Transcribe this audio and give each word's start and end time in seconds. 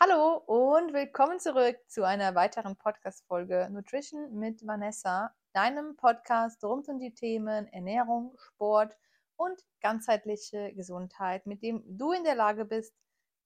Hallo 0.00 0.38
und 0.46 0.92
willkommen 0.92 1.38
zurück 1.38 1.78
zu 1.86 2.02
einer 2.02 2.34
weiteren 2.34 2.74
Podcast-Folge 2.74 3.68
Nutrition 3.70 4.36
mit 4.36 4.66
Vanessa, 4.66 5.32
deinem 5.52 5.96
Podcast 5.96 6.64
rund 6.64 6.88
um 6.88 6.98
die 6.98 7.14
Themen 7.14 7.68
Ernährung, 7.68 8.36
Sport 8.36 8.98
und 9.36 9.56
ganzheitliche 9.80 10.74
Gesundheit, 10.74 11.46
mit 11.46 11.62
dem 11.62 11.84
du 11.86 12.10
in 12.10 12.24
der 12.24 12.34
Lage 12.34 12.64
bist, 12.64 12.92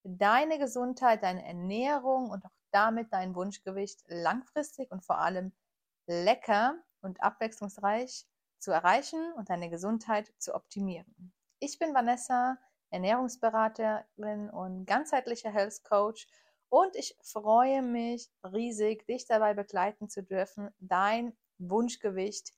deine 0.04 0.58
Gesundheit, 0.58 1.22
deine 1.22 1.44
Ernährung 1.44 2.30
und 2.30 2.46
auch 2.46 2.56
damit 2.70 3.12
dein 3.12 3.34
Wunschgewicht 3.34 4.02
langfristig 4.08 4.90
und 4.90 5.04
vor 5.04 5.18
allem 5.18 5.52
lecker 6.06 6.82
und 7.02 7.22
abwechslungsreich 7.22 8.26
zu 8.58 8.70
erreichen 8.70 9.34
und 9.34 9.50
deine 9.50 9.68
Gesundheit 9.68 10.32
zu 10.38 10.54
optimieren. 10.54 11.34
Ich 11.58 11.78
bin 11.78 11.92
Vanessa, 11.92 12.56
Ernährungsberaterin 12.90 14.50
und 14.50 14.86
ganzheitlicher 14.86 15.50
Health 15.50 15.84
Coach 15.84 16.26
und 16.70 16.94
ich 16.96 17.16
freue 17.22 17.82
mich 17.82 18.30
riesig, 18.44 19.06
dich 19.06 19.26
dabei 19.26 19.54
begleiten 19.54 20.08
zu 20.08 20.22
dürfen, 20.22 20.70
dein 20.78 21.36
Wunschgewicht 21.58 22.52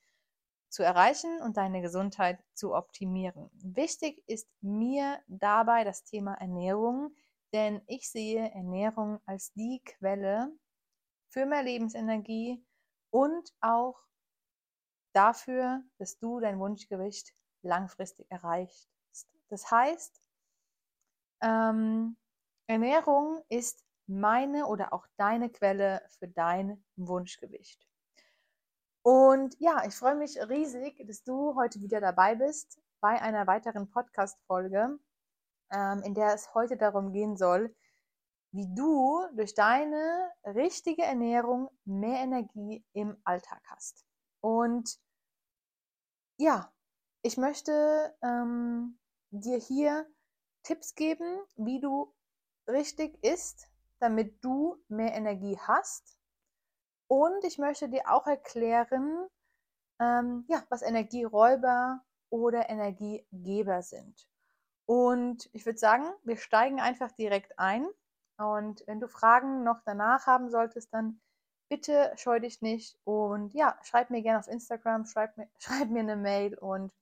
zu 0.68 0.82
erreichen 0.82 1.40
und 1.42 1.56
deine 1.56 1.82
Gesundheit 1.82 2.42
zu 2.54 2.74
optimieren. 2.74 3.50
Wichtig 3.54 4.22
ist 4.26 4.48
mir 4.60 5.20
dabei 5.26 5.84
das 5.84 6.04
Thema 6.04 6.34
Ernährung, 6.34 7.14
denn 7.52 7.82
ich 7.86 8.10
sehe 8.10 8.50
Ernährung 8.52 9.20
als 9.26 9.52
die 9.52 9.82
Quelle 9.84 10.52
für 11.28 11.46
mehr 11.46 11.62
Lebensenergie 11.62 12.64
und 13.10 13.52
auch 13.60 13.98
dafür, 15.12 15.82
dass 15.98 16.18
du 16.18 16.40
dein 16.40 16.58
Wunschgewicht 16.60 17.34
langfristig 17.62 18.30
erreichst. 18.30 18.88
Das 19.48 19.70
heißt, 19.70 20.20
ähm, 21.42 22.16
Ernährung 22.66 23.42
ist 23.48 23.84
meine 24.06 24.66
oder 24.66 24.92
auch 24.92 25.06
deine 25.16 25.50
Quelle 25.50 26.02
für 26.18 26.28
dein 26.28 26.84
Wunschgewicht. 26.96 27.86
Und 29.02 29.56
ja, 29.58 29.84
ich 29.86 29.94
freue 29.94 30.16
mich 30.16 30.38
riesig, 30.48 31.02
dass 31.06 31.22
du 31.22 31.54
heute 31.54 31.80
wieder 31.80 32.00
dabei 32.00 32.34
bist 32.34 32.80
bei 33.00 33.20
einer 33.20 33.46
weiteren 33.46 33.90
Podcast-Folge, 33.90 34.98
ähm, 35.72 36.02
in 36.04 36.14
der 36.14 36.34
es 36.34 36.52
heute 36.54 36.76
darum 36.76 37.12
gehen 37.12 37.36
soll, 37.36 37.74
wie 38.52 38.72
du 38.74 39.26
durch 39.34 39.54
deine 39.54 40.30
richtige 40.44 41.02
Ernährung 41.02 41.70
mehr 41.84 42.20
Energie 42.20 42.84
im 42.92 43.16
Alltag 43.24 43.62
hast. 43.68 44.04
Und 44.40 44.98
ja, 46.36 46.72
ich 47.22 47.36
möchte 47.36 48.14
ähm, 48.22 48.98
dir 49.30 49.58
hier 49.58 50.06
Tipps 50.62 50.94
geben, 50.94 51.40
wie 51.56 51.80
du 51.80 52.14
richtig 52.68 53.22
isst, 53.24 53.68
damit 53.98 54.44
du 54.44 54.82
mehr 54.88 55.14
Energie 55.14 55.58
hast. 55.58 56.18
Und 57.08 57.44
ich 57.44 57.58
möchte 57.58 57.88
dir 57.88 58.10
auch 58.10 58.26
erklären, 58.26 59.26
ähm, 60.00 60.44
ja, 60.48 60.62
was 60.68 60.82
Energieräuber 60.82 62.02
oder 62.30 62.70
Energiegeber 62.70 63.82
sind. 63.82 64.26
Und 64.86 65.48
ich 65.52 65.66
würde 65.66 65.78
sagen, 65.78 66.04
wir 66.24 66.36
steigen 66.36 66.80
einfach 66.80 67.12
direkt 67.12 67.58
ein. 67.58 67.86
Und 68.38 68.82
wenn 68.86 69.00
du 69.00 69.08
Fragen 69.08 69.62
noch 69.62 69.80
danach 69.84 70.26
haben 70.26 70.50
solltest, 70.50 70.92
dann 70.94 71.20
bitte 71.68 72.12
scheu 72.16 72.40
dich 72.40 72.62
nicht. 72.62 72.98
Und 73.04 73.54
ja, 73.54 73.78
schreib 73.82 74.10
mir 74.10 74.22
gerne 74.22 74.38
auf 74.40 74.48
Instagram, 74.48 75.06
schreib 75.06 75.36
mir, 75.36 75.48
schreib 75.58 75.90
mir 75.90 76.00
eine 76.00 76.16
Mail 76.16 76.56
und 76.58 76.92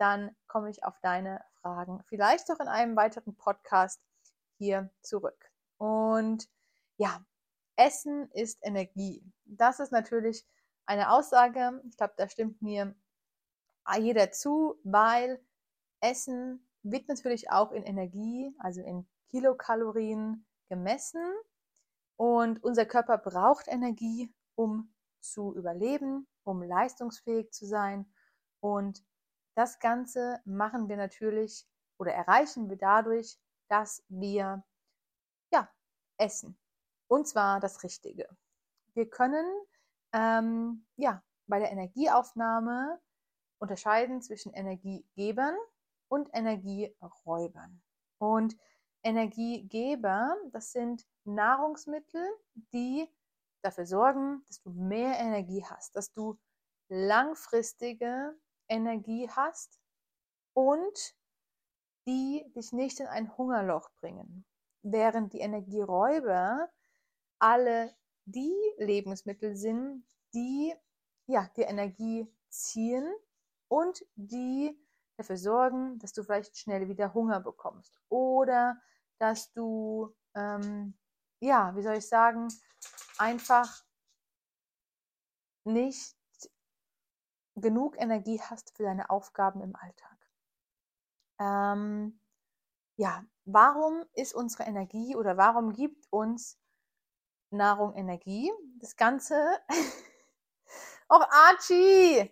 dann 0.00 0.34
komme 0.46 0.70
ich 0.70 0.82
auf 0.82 0.98
deine 1.02 1.44
Fragen, 1.60 2.02
vielleicht 2.08 2.50
auch 2.50 2.58
in 2.58 2.68
einem 2.68 2.96
weiteren 2.96 3.36
Podcast 3.36 4.00
hier 4.56 4.90
zurück. 5.02 5.50
Und 5.76 6.48
ja, 6.96 7.24
Essen 7.76 8.30
ist 8.32 8.58
Energie. 8.62 9.22
Das 9.44 9.78
ist 9.78 9.92
natürlich 9.92 10.46
eine 10.86 11.12
Aussage, 11.12 11.82
ich 11.88 11.96
glaube, 11.96 12.14
da 12.16 12.28
stimmt 12.28 12.62
mir 12.62 12.94
jeder 13.98 14.30
zu, 14.30 14.80
weil 14.84 15.44
Essen 16.00 16.66
wird 16.82 17.08
natürlich 17.08 17.50
auch 17.50 17.72
in 17.72 17.82
Energie, 17.82 18.54
also 18.58 18.80
in 18.80 19.06
Kilokalorien 19.28 20.46
gemessen. 20.68 21.22
Und 22.16 22.62
unser 22.64 22.86
Körper 22.86 23.18
braucht 23.18 23.68
Energie, 23.68 24.32
um 24.54 24.94
zu 25.20 25.54
überleben, 25.54 26.26
um 26.44 26.62
leistungsfähig 26.62 27.50
zu 27.52 27.66
sein. 27.66 28.10
Und 28.60 29.02
das 29.60 29.78
Ganze 29.78 30.40
machen 30.46 30.88
wir 30.88 30.96
natürlich 30.96 31.66
oder 31.98 32.12
erreichen 32.12 32.70
wir 32.70 32.78
dadurch, 32.78 33.38
dass 33.68 34.02
wir 34.08 34.64
essen. 36.20 36.56
Und 37.08 37.26
zwar 37.26 37.58
das 37.60 37.82
Richtige. 37.82 38.28
Wir 38.94 39.08
können 39.08 39.46
ähm, 40.12 40.86
ja, 40.96 41.22
bei 41.46 41.58
der 41.58 41.72
Energieaufnahme 41.72 43.00
unterscheiden 43.58 44.22
zwischen 44.22 44.52
Energiegebern 44.52 45.56
und 46.08 46.28
Energieräubern. 46.32 47.82
Und 48.18 48.56
Energiegeber, 49.02 50.36
das 50.52 50.72
sind 50.72 51.06
Nahrungsmittel, 51.24 52.22
die 52.72 53.08
dafür 53.62 53.86
sorgen, 53.86 54.44
dass 54.46 54.60
du 54.60 54.70
mehr 54.70 55.18
Energie 55.18 55.64
hast, 55.64 55.96
dass 55.96 56.12
du 56.12 56.38
langfristige 56.88 58.34
Energie 58.70 59.28
hast 59.28 59.78
und 60.54 61.14
die 62.06 62.50
dich 62.54 62.72
nicht 62.72 63.00
in 63.00 63.06
ein 63.06 63.36
Hungerloch 63.36 63.90
bringen. 64.00 64.46
Während 64.82 65.34
die 65.34 65.40
Energieräuber 65.40 66.70
alle 67.38 67.94
die 68.24 68.54
Lebensmittel 68.78 69.56
sind, 69.56 70.04
die 70.32 70.74
ja, 71.30 71.48
die 71.56 71.62
Energie 71.62 72.26
ziehen 72.48 73.08
und 73.68 74.04
die 74.16 74.76
dafür 75.16 75.36
sorgen, 75.36 75.98
dass 75.98 76.12
du 76.12 76.22
vielleicht 76.22 76.56
schnell 76.56 76.88
wieder 76.88 77.14
Hunger 77.14 77.40
bekommst. 77.40 77.94
Oder 78.08 78.80
dass 79.18 79.52
du, 79.52 80.14
ähm, 80.34 80.94
ja, 81.40 81.74
wie 81.76 81.82
soll 81.82 81.96
ich 81.96 82.08
sagen, 82.08 82.48
einfach 83.18 83.84
nicht 85.64 86.16
genug 87.60 88.00
Energie 88.00 88.40
hast 88.40 88.76
für 88.76 88.84
deine 88.84 89.10
Aufgaben 89.10 89.60
im 89.60 89.76
Alltag. 89.76 90.16
Ähm, 91.38 92.20
ja, 92.96 93.24
warum 93.44 94.04
ist 94.14 94.34
unsere 94.34 94.64
Energie 94.64 95.16
oder 95.16 95.36
warum 95.36 95.72
gibt 95.72 96.06
uns 96.10 96.58
Nahrung 97.50 97.94
Energie? 97.94 98.52
Das 98.78 98.96
Ganze. 98.96 99.58
Auch 101.08 101.26
Archie! 101.30 102.30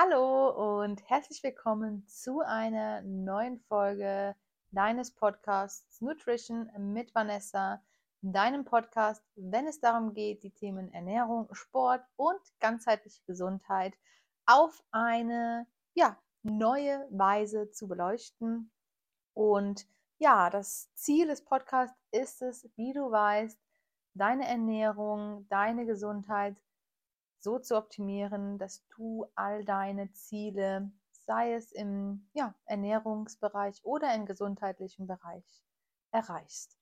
Hallo 0.00 0.80
und 0.80 1.02
herzlich 1.10 1.42
willkommen 1.42 2.06
zu 2.06 2.40
einer 2.40 3.02
neuen 3.02 3.58
Folge 3.58 4.36
deines 4.70 5.12
Podcasts 5.12 6.00
Nutrition 6.00 6.70
mit 6.78 7.12
Vanessa, 7.16 7.82
deinem 8.22 8.64
Podcast, 8.64 9.24
wenn 9.34 9.66
es 9.66 9.80
darum 9.80 10.14
geht, 10.14 10.44
die 10.44 10.52
Themen 10.52 10.92
Ernährung, 10.92 11.52
Sport 11.52 12.04
und 12.14 12.38
ganzheitliche 12.60 13.24
Gesundheit 13.26 13.92
auf 14.46 14.84
eine 14.92 15.66
ja, 15.94 16.16
neue 16.44 17.04
Weise 17.10 17.72
zu 17.72 17.88
beleuchten. 17.88 18.70
Und 19.34 19.84
ja, 20.18 20.48
das 20.48 20.94
Ziel 20.94 21.26
des 21.26 21.44
Podcasts 21.44 21.98
ist 22.12 22.40
es, 22.40 22.70
wie 22.76 22.92
du 22.92 23.10
weißt, 23.10 23.58
deine 24.14 24.46
Ernährung, 24.46 25.48
deine 25.48 25.86
Gesundheit 25.86 26.56
so 27.40 27.58
zu 27.58 27.76
optimieren, 27.76 28.58
dass 28.58 28.86
du 28.96 29.26
all 29.34 29.64
deine 29.64 30.12
Ziele, 30.12 30.90
sei 31.12 31.54
es 31.54 31.72
im 31.72 32.28
ja, 32.32 32.54
Ernährungsbereich 32.64 33.84
oder 33.84 34.14
im 34.14 34.26
gesundheitlichen 34.26 35.06
Bereich, 35.06 35.44
erreichst. 36.10 36.78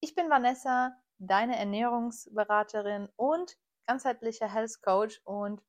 Ich 0.00 0.14
bin 0.14 0.30
Vanessa, 0.30 0.96
deine 1.18 1.58
Ernährungsberaterin 1.58 3.08
und 3.16 3.56
ganzheitlicher 3.86 4.52
Health 4.52 4.80
Coach 4.82 5.20
und 5.24 5.62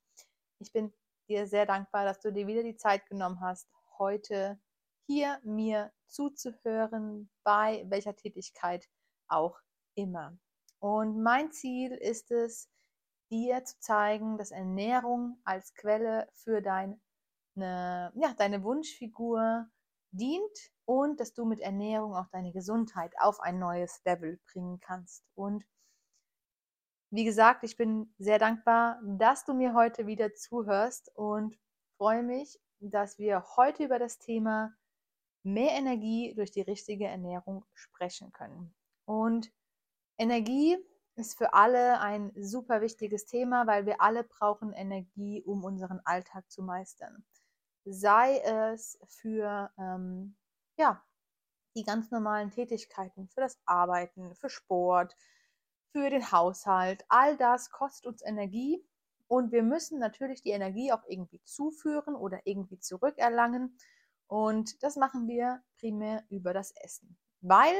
ich 0.59 0.71
bin 0.71 0.93
dir 1.27 1.47
sehr 1.47 1.65
dankbar, 1.65 2.05
dass 2.05 2.19
du 2.19 2.31
dir 2.31 2.47
wieder 2.47 2.63
die 2.63 2.75
Zeit 2.75 3.05
genommen 3.07 3.39
hast, 3.41 3.67
heute 3.97 4.59
hier 5.07 5.39
mir 5.43 5.91
zuzuhören, 6.07 7.29
bei 7.43 7.83
welcher 7.87 8.15
Tätigkeit 8.15 8.87
auch 9.27 9.59
immer. 9.95 10.37
Und 10.79 11.21
mein 11.21 11.51
Ziel 11.51 11.91
ist 11.93 12.31
es, 12.31 12.69
dir 13.29 13.63
zu 13.63 13.79
zeigen, 13.79 14.37
dass 14.37 14.51
Ernährung 14.51 15.39
als 15.43 15.73
Quelle 15.73 16.27
für 16.33 16.61
deine, 16.61 16.99
ja, 17.55 18.33
deine 18.37 18.63
Wunschfigur 18.63 19.67
dient 20.11 20.71
und 20.85 21.19
dass 21.19 21.33
du 21.33 21.45
mit 21.45 21.59
Ernährung 21.59 22.15
auch 22.15 22.27
deine 22.31 22.51
Gesundheit 22.51 23.13
auf 23.19 23.39
ein 23.39 23.59
neues 23.59 24.01
Level 24.05 24.39
bringen 24.51 24.79
kannst. 24.79 25.23
Und 25.35 25.65
wie 27.11 27.25
gesagt, 27.25 27.63
ich 27.63 27.75
bin 27.75 28.13
sehr 28.17 28.39
dankbar, 28.39 28.99
dass 29.03 29.45
du 29.45 29.53
mir 29.53 29.73
heute 29.73 30.05
wieder 30.07 30.33
zuhörst 30.33 31.11
und 31.15 31.57
freue 31.97 32.23
mich, 32.23 32.59
dass 32.79 33.17
wir 33.17 33.43
heute 33.57 33.83
über 33.83 33.99
das 33.99 34.19
Thema 34.19 34.73
mehr 35.43 35.71
Energie 35.71 36.33
durch 36.35 36.51
die 36.51 36.61
richtige 36.61 37.05
Ernährung 37.05 37.65
sprechen 37.73 38.31
können. 38.31 38.73
Und 39.05 39.51
Energie 40.17 40.77
ist 41.19 41.37
für 41.37 41.53
alle 41.53 41.99
ein 41.99 42.31
super 42.35 42.81
wichtiges 42.81 43.25
Thema, 43.25 43.67
weil 43.67 43.85
wir 43.85 44.01
alle 44.01 44.23
brauchen 44.23 44.73
Energie, 44.73 45.41
um 45.43 45.63
unseren 45.63 45.99
Alltag 46.05 46.49
zu 46.49 46.63
meistern. 46.63 47.23
Sei 47.85 48.39
es 48.39 48.99
für 49.07 49.71
ähm, 49.77 50.35
ja, 50.77 51.03
die 51.75 51.83
ganz 51.83 52.11
normalen 52.11 52.51
Tätigkeiten, 52.51 53.27
für 53.27 53.41
das 53.41 53.59
Arbeiten, 53.65 54.35
für 54.35 54.49
Sport, 54.49 55.15
für 55.91 56.09
den 56.09 56.31
Haushalt. 56.31 57.05
All 57.09 57.37
das 57.37 57.71
kostet 57.71 58.05
uns 58.07 58.21
Energie 58.23 58.83
und 59.27 59.51
wir 59.51 59.63
müssen 59.63 59.99
natürlich 59.99 60.41
die 60.41 60.51
Energie 60.51 60.91
auch 60.91 61.03
irgendwie 61.07 61.41
zuführen 61.43 62.15
oder 62.15 62.39
irgendwie 62.45 62.79
zurückerlangen. 62.79 63.77
Und 64.27 64.81
das 64.83 64.95
machen 64.95 65.27
wir 65.27 65.61
primär 65.79 66.23
über 66.29 66.53
das 66.53 66.71
Essen, 66.71 67.17
weil 67.41 67.75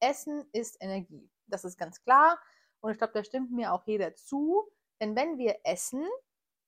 Essen 0.00 0.44
ist 0.52 0.76
Energie. 0.80 1.30
Das 1.46 1.64
ist 1.64 1.78
ganz 1.78 2.02
klar. 2.02 2.38
Und 2.80 2.92
ich 2.92 2.98
glaube, 2.98 3.12
da 3.14 3.24
stimmt 3.24 3.50
mir 3.50 3.72
auch 3.72 3.86
jeder 3.86 4.14
zu. 4.14 4.70
Denn 5.00 5.16
wenn 5.16 5.38
wir 5.38 5.60
essen, 5.64 6.04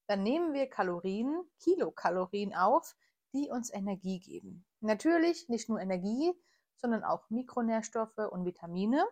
dann 0.06 0.22
nehmen 0.22 0.52
wir 0.52 0.68
Kalorien, 0.68 1.42
Kilokalorien 1.60 2.54
auf, 2.54 2.96
die 3.32 3.50
uns 3.50 3.72
Energie 3.72 4.20
geben. 4.20 4.64
Natürlich 4.80 5.48
nicht 5.48 5.68
nur 5.68 5.80
Energie, 5.80 6.32
sondern 6.76 7.04
auch 7.04 7.28
Mikronährstoffe 7.30 8.18
und 8.18 8.44
Vitamine. 8.44 9.06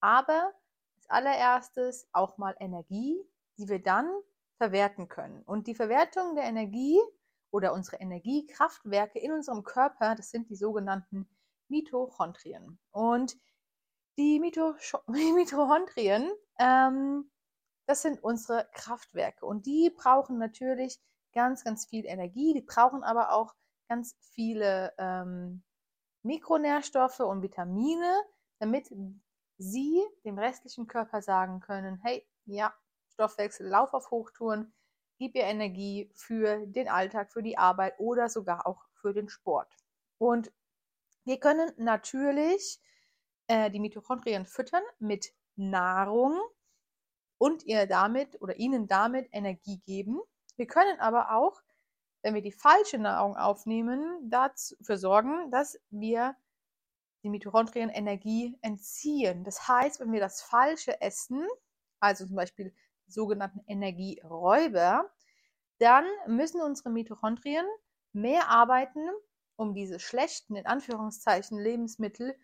Aber 0.00 0.52
als 0.96 1.10
allererstes 1.10 2.08
auch 2.12 2.38
mal 2.38 2.54
Energie, 2.60 3.20
die 3.58 3.68
wir 3.68 3.82
dann 3.82 4.08
verwerten 4.56 5.08
können. 5.08 5.42
Und 5.42 5.66
die 5.66 5.74
Verwertung 5.74 6.34
der 6.34 6.44
Energie 6.44 7.00
oder 7.50 7.72
unsere 7.72 7.96
Energiekraftwerke 7.96 9.18
in 9.18 9.32
unserem 9.32 9.64
Körper, 9.64 10.14
das 10.14 10.30
sind 10.30 10.50
die 10.50 10.56
sogenannten 10.56 11.28
Mitochondrien. 11.68 12.78
Und 12.90 13.36
die 15.08 15.32
Mitochondrien, 15.32 16.30
ähm, 16.58 17.30
das 17.86 18.02
sind 18.02 18.22
unsere 18.22 18.68
Kraftwerke 18.72 19.44
und 19.44 19.66
die 19.66 19.90
brauchen 19.90 20.38
natürlich 20.38 21.00
ganz, 21.32 21.64
ganz 21.64 21.86
viel 21.86 22.04
Energie. 22.06 22.52
Die 22.54 22.62
brauchen 22.62 23.02
aber 23.02 23.32
auch 23.32 23.54
ganz 23.88 24.16
viele 24.32 24.92
ähm, 24.98 25.62
Mikronährstoffe 26.22 27.20
und 27.20 27.42
Vitamine, 27.42 28.22
damit 28.58 28.92
sie 29.58 30.02
dem 30.24 30.38
restlichen 30.38 30.86
Körper 30.86 31.22
sagen 31.22 31.60
können, 31.60 32.00
hey, 32.02 32.26
ja, 32.44 32.72
Stoffwechsel, 33.08 33.66
lauf 33.66 33.92
auf 33.92 34.10
Hochtouren, 34.10 34.72
gib 35.18 35.34
ihr 35.34 35.44
Energie 35.44 36.10
für 36.14 36.66
den 36.66 36.88
Alltag, 36.88 37.32
für 37.32 37.42
die 37.42 37.58
Arbeit 37.58 37.98
oder 37.98 38.28
sogar 38.28 38.66
auch 38.66 38.84
für 38.94 39.12
den 39.12 39.28
Sport. 39.28 39.74
Und 40.18 40.52
wir 41.24 41.38
können 41.38 41.70
natürlich 41.76 42.80
äh, 43.50 43.68
die 43.68 43.80
Mitochondrien 43.80 44.46
füttern 44.46 44.84
mit 45.00 45.32
Nahrung 45.56 46.40
und 47.36 47.64
ihr 47.64 47.86
damit 47.86 48.40
oder 48.40 48.56
ihnen 48.60 48.86
damit 48.86 49.28
Energie 49.32 49.80
geben. 49.84 50.20
Wir 50.56 50.68
können 50.68 51.00
aber 51.00 51.34
auch, 51.34 51.60
wenn 52.22 52.34
wir 52.34 52.42
die 52.42 52.52
falsche 52.52 52.98
Nahrung 52.98 53.36
aufnehmen, 53.36 54.30
dafür 54.30 54.98
sorgen, 54.98 55.50
dass 55.50 55.80
wir 55.90 56.36
die 57.24 57.28
Mitochondrien 57.28 57.88
Energie 57.90 58.56
entziehen. 58.62 59.42
Das 59.42 59.66
heißt, 59.66 59.98
wenn 59.98 60.12
wir 60.12 60.20
das 60.20 60.42
Falsche 60.42 61.00
essen, 61.00 61.44
also 61.98 62.26
zum 62.26 62.36
Beispiel 62.36 62.72
die 63.08 63.12
sogenannten 63.12 63.64
Energieräuber, 63.66 65.10
dann 65.78 66.04
müssen 66.28 66.60
unsere 66.60 66.90
Mitochondrien 66.90 67.66
mehr 68.12 68.48
arbeiten, 68.48 69.08
um 69.56 69.74
diese 69.74 69.98
schlechten, 69.98 70.54
in 70.54 70.66
Anführungszeichen, 70.66 71.58
Lebensmittel 71.58 72.36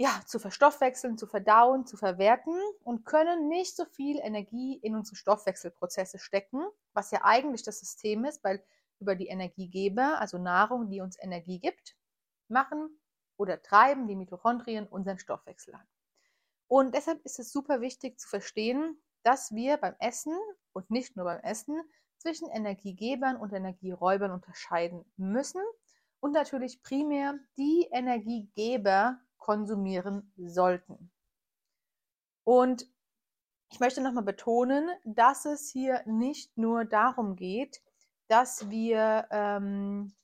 ja, 0.00 0.22
zu 0.26 0.38
verstoffwechseln, 0.38 1.18
zu 1.18 1.26
verdauen, 1.26 1.84
zu 1.84 1.96
verwerten 1.96 2.56
und 2.84 3.04
können 3.04 3.48
nicht 3.48 3.74
so 3.74 3.84
viel 3.84 4.20
Energie 4.20 4.76
in 4.76 4.94
unsere 4.94 5.16
Stoffwechselprozesse 5.16 6.20
stecken, 6.20 6.64
was 6.92 7.10
ja 7.10 7.24
eigentlich 7.24 7.64
das 7.64 7.80
System 7.80 8.24
ist, 8.24 8.44
weil 8.44 8.64
über 9.00 9.16
die 9.16 9.26
Energiegeber, 9.26 10.20
also 10.20 10.38
Nahrung, 10.38 10.88
die 10.88 11.00
uns 11.00 11.18
Energie 11.20 11.58
gibt, 11.58 11.96
machen 12.46 13.00
oder 13.36 13.60
treiben 13.60 14.06
die 14.06 14.14
Mitochondrien 14.14 14.86
unseren 14.86 15.18
Stoffwechsel 15.18 15.74
an. 15.74 15.86
Und 16.68 16.94
deshalb 16.94 17.20
ist 17.24 17.40
es 17.40 17.50
super 17.50 17.80
wichtig 17.80 18.20
zu 18.20 18.28
verstehen, 18.28 19.02
dass 19.24 19.52
wir 19.52 19.78
beim 19.78 19.96
Essen 19.98 20.38
und 20.72 20.92
nicht 20.92 21.16
nur 21.16 21.24
beim 21.24 21.40
Essen 21.40 21.82
zwischen 22.18 22.48
Energiegebern 22.48 23.36
und 23.36 23.52
Energieräubern 23.52 24.30
unterscheiden 24.30 25.04
müssen 25.16 25.62
und 26.20 26.32
natürlich 26.32 26.82
primär 26.82 27.36
die 27.56 27.88
Energiegeber 27.90 29.20
konsumieren 29.38 30.32
sollten. 30.36 31.10
Und 32.44 32.86
ich 33.70 33.80
möchte 33.80 34.00
nochmal 34.00 34.24
betonen, 34.24 34.88
dass 35.04 35.44
es 35.44 35.68
hier 35.70 36.02
nicht 36.06 36.56
nur 36.56 36.84
darum 36.84 37.36
geht, 37.36 37.82
dass 38.28 38.70
wir 38.70 39.26
ähm, 39.30 40.14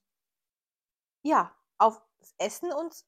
ja, 1.22 1.54
auf 1.78 2.00
das 2.20 2.34
Essen 2.38 2.72
uns 2.72 3.06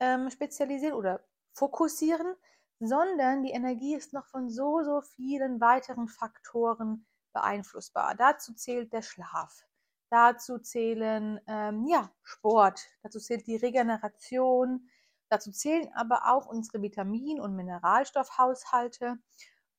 ähm, 0.00 0.30
spezialisieren 0.30 0.94
oder 0.94 1.24
fokussieren, 1.52 2.34
sondern 2.80 3.42
die 3.42 3.52
Energie 3.52 3.94
ist 3.94 4.12
noch 4.12 4.26
von 4.26 4.50
so, 4.50 4.82
so 4.82 5.00
vielen 5.00 5.60
weiteren 5.60 6.08
Faktoren 6.08 7.06
beeinflussbar. 7.32 8.14
Dazu 8.16 8.54
zählt 8.54 8.92
der 8.92 9.02
Schlaf, 9.02 9.64
dazu 10.10 10.58
zählen 10.58 11.40
ähm, 11.46 11.86
ja, 11.86 12.10
Sport, 12.22 12.80
dazu 13.02 13.20
zählt 13.20 13.46
die 13.46 13.56
Regeneration, 13.56 14.88
Dazu 15.32 15.50
zählen 15.50 15.90
aber 15.94 16.30
auch 16.30 16.44
unsere 16.44 16.82
Vitamin- 16.82 17.40
und 17.40 17.56
Mineralstoffhaushalte 17.56 19.16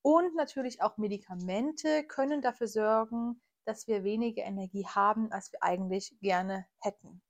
und 0.02 0.34
natürlich 0.34 0.82
auch 0.82 0.98
Medikamente 0.98 2.04
können 2.08 2.42
dafür 2.42 2.68
sorgen, 2.68 3.40
dass 3.64 3.86
wir 3.86 4.04
weniger 4.04 4.42
Energie 4.42 4.88
haben, 4.88 5.32
als 5.32 5.52
wir 5.52 5.62
eigentlich 5.62 6.18
gerne 6.22 6.66
hätten. 6.80 7.22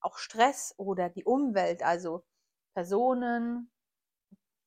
Auch 0.00 0.18
Stress 0.18 0.72
oder 0.76 1.08
die 1.08 1.24
Umwelt, 1.24 1.82
also 1.82 2.22
Personen, 2.74 3.72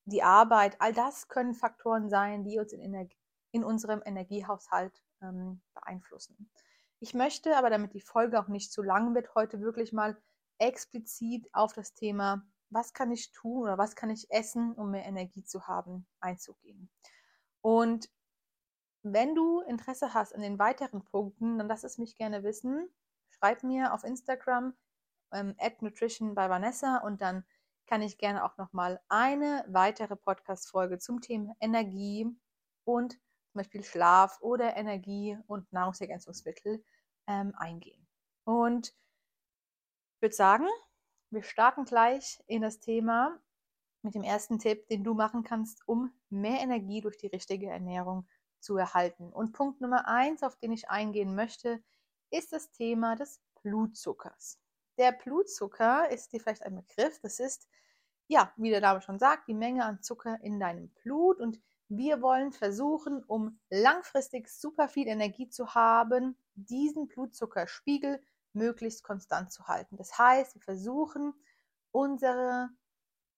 die 0.03 0.23
Arbeit, 0.23 0.75
all 0.81 0.91
das 0.91 1.29
können 1.29 1.55
Faktoren 1.55 2.09
sein, 2.09 2.43
die 2.43 2.59
uns 2.59 2.73
in, 2.73 2.81
Energie, 2.81 3.15
in 3.51 3.63
unserem 3.63 4.01
Energiehaushalt 4.03 5.01
ähm, 5.21 5.61
beeinflussen. 5.73 6.51
Ich 6.99 7.13
möchte 7.13 7.55
aber, 7.55 7.69
damit 7.69 7.93
die 7.93 8.01
Folge 8.01 8.37
auch 8.37 8.49
nicht 8.49 8.73
zu 8.73 8.83
lang 8.83 9.15
wird, 9.15 9.33
heute 9.33 9.61
wirklich 9.61 9.93
mal 9.93 10.21
explizit 10.57 11.47
auf 11.53 11.71
das 11.71 11.93
Thema 11.93 12.45
was 12.69 12.93
kann 12.93 13.11
ich 13.11 13.31
tun 13.31 13.63
oder 13.63 13.77
was 13.77 13.95
kann 13.95 14.09
ich 14.09 14.29
essen, 14.31 14.73
um 14.73 14.91
mehr 14.91 15.05
Energie 15.05 15.43
zu 15.43 15.67
haben, 15.67 16.05
einzugehen. 16.19 16.89
Und 17.61 18.09
wenn 19.03 19.35
du 19.35 19.61
Interesse 19.61 20.13
hast 20.13 20.33
an 20.33 20.41
den 20.41 20.59
weiteren 20.59 21.03
Punkten, 21.03 21.57
dann 21.57 21.67
lass 21.67 21.83
es 21.83 21.97
mich 21.97 22.17
gerne 22.17 22.43
wissen. 22.43 22.89
Schreib 23.29 23.63
mir 23.63 23.93
auf 23.93 24.03
Instagram 24.03 24.73
ähm, 25.31 25.55
nutrition 25.81 26.35
by 26.35 26.49
Vanessa 26.49 26.97
und 26.97 27.21
dann 27.21 27.45
kann 27.85 28.01
ich 28.01 28.17
gerne 28.17 28.43
auch 28.43 28.57
nochmal 28.57 28.99
eine 29.07 29.63
weitere 29.67 30.15
Podcast-Folge 30.15 30.99
zum 30.99 31.21
Thema 31.21 31.55
Energie 31.59 32.27
und 32.83 33.13
zum 33.13 33.53
Beispiel 33.53 33.83
Schlaf 33.83 34.39
oder 34.41 34.75
Energie 34.75 35.37
und 35.47 35.71
Nahrungsergänzungsmittel 35.71 36.83
ähm, 37.27 37.53
eingehen. 37.57 38.05
Und 38.43 38.93
ich 40.15 40.21
würde 40.21 40.35
sagen, 40.35 40.67
wir 41.29 41.43
starten 41.43 41.85
gleich 41.85 42.41
in 42.47 42.61
das 42.61 42.79
Thema 42.79 43.39
mit 44.01 44.15
dem 44.15 44.23
ersten 44.23 44.59
Tipp, 44.59 44.87
den 44.87 45.03
du 45.03 45.13
machen 45.13 45.43
kannst, 45.43 45.87
um 45.87 46.11
mehr 46.29 46.61
Energie 46.61 47.01
durch 47.01 47.17
die 47.17 47.27
richtige 47.27 47.69
Ernährung 47.69 48.27
zu 48.59 48.77
erhalten. 48.77 49.31
Und 49.31 49.53
Punkt 49.53 49.81
Nummer 49.81 50.07
eins, 50.07 50.43
auf 50.43 50.55
den 50.57 50.71
ich 50.71 50.89
eingehen 50.89 51.35
möchte, 51.35 51.83
ist 52.29 52.53
das 52.53 52.71
Thema 52.71 53.15
des 53.15 53.41
Blutzuckers. 53.61 54.59
Der 54.97 55.11
Blutzucker 55.11 56.09
ist 56.09 56.33
dir 56.33 56.39
vielleicht 56.39 56.63
ein 56.63 56.75
Begriff. 56.75 57.19
Das 57.21 57.39
ist 57.39 57.67
ja, 58.27 58.51
wie 58.57 58.69
der 58.69 58.81
Name 58.81 59.01
schon 59.01 59.19
sagt, 59.19 59.47
die 59.47 59.53
Menge 59.53 59.85
an 59.85 60.01
Zucker 60.01 60.39
in 60.41 60.59
deinem 60.59 60.89
Blut 60.89 61.39
und 61.39 61.61
wir 61.89 62.21
wollen 62.21 62.51
versuchen, 62.51 63.23
um 63.23 63.59
langfristig 63.69 64.49
super 64.49 64.89
viel 64.89 65.07
Energie 65.07 65.47
zu 65.47 65.73
haben, 65.73 66.37
diesen 66.55 67.07
Blutzuckerspiegel 67.07 68.21
möglichst 68.57 69.03
konstant 69.03 69.51
zu 69.51 69.67
halten. 69.67 69.97
Das 69.97 70.17
heißt, 70.17 70.55
wir 70.55 70.61
versuchen, 70.61 71.33
unsere 71.91 72.69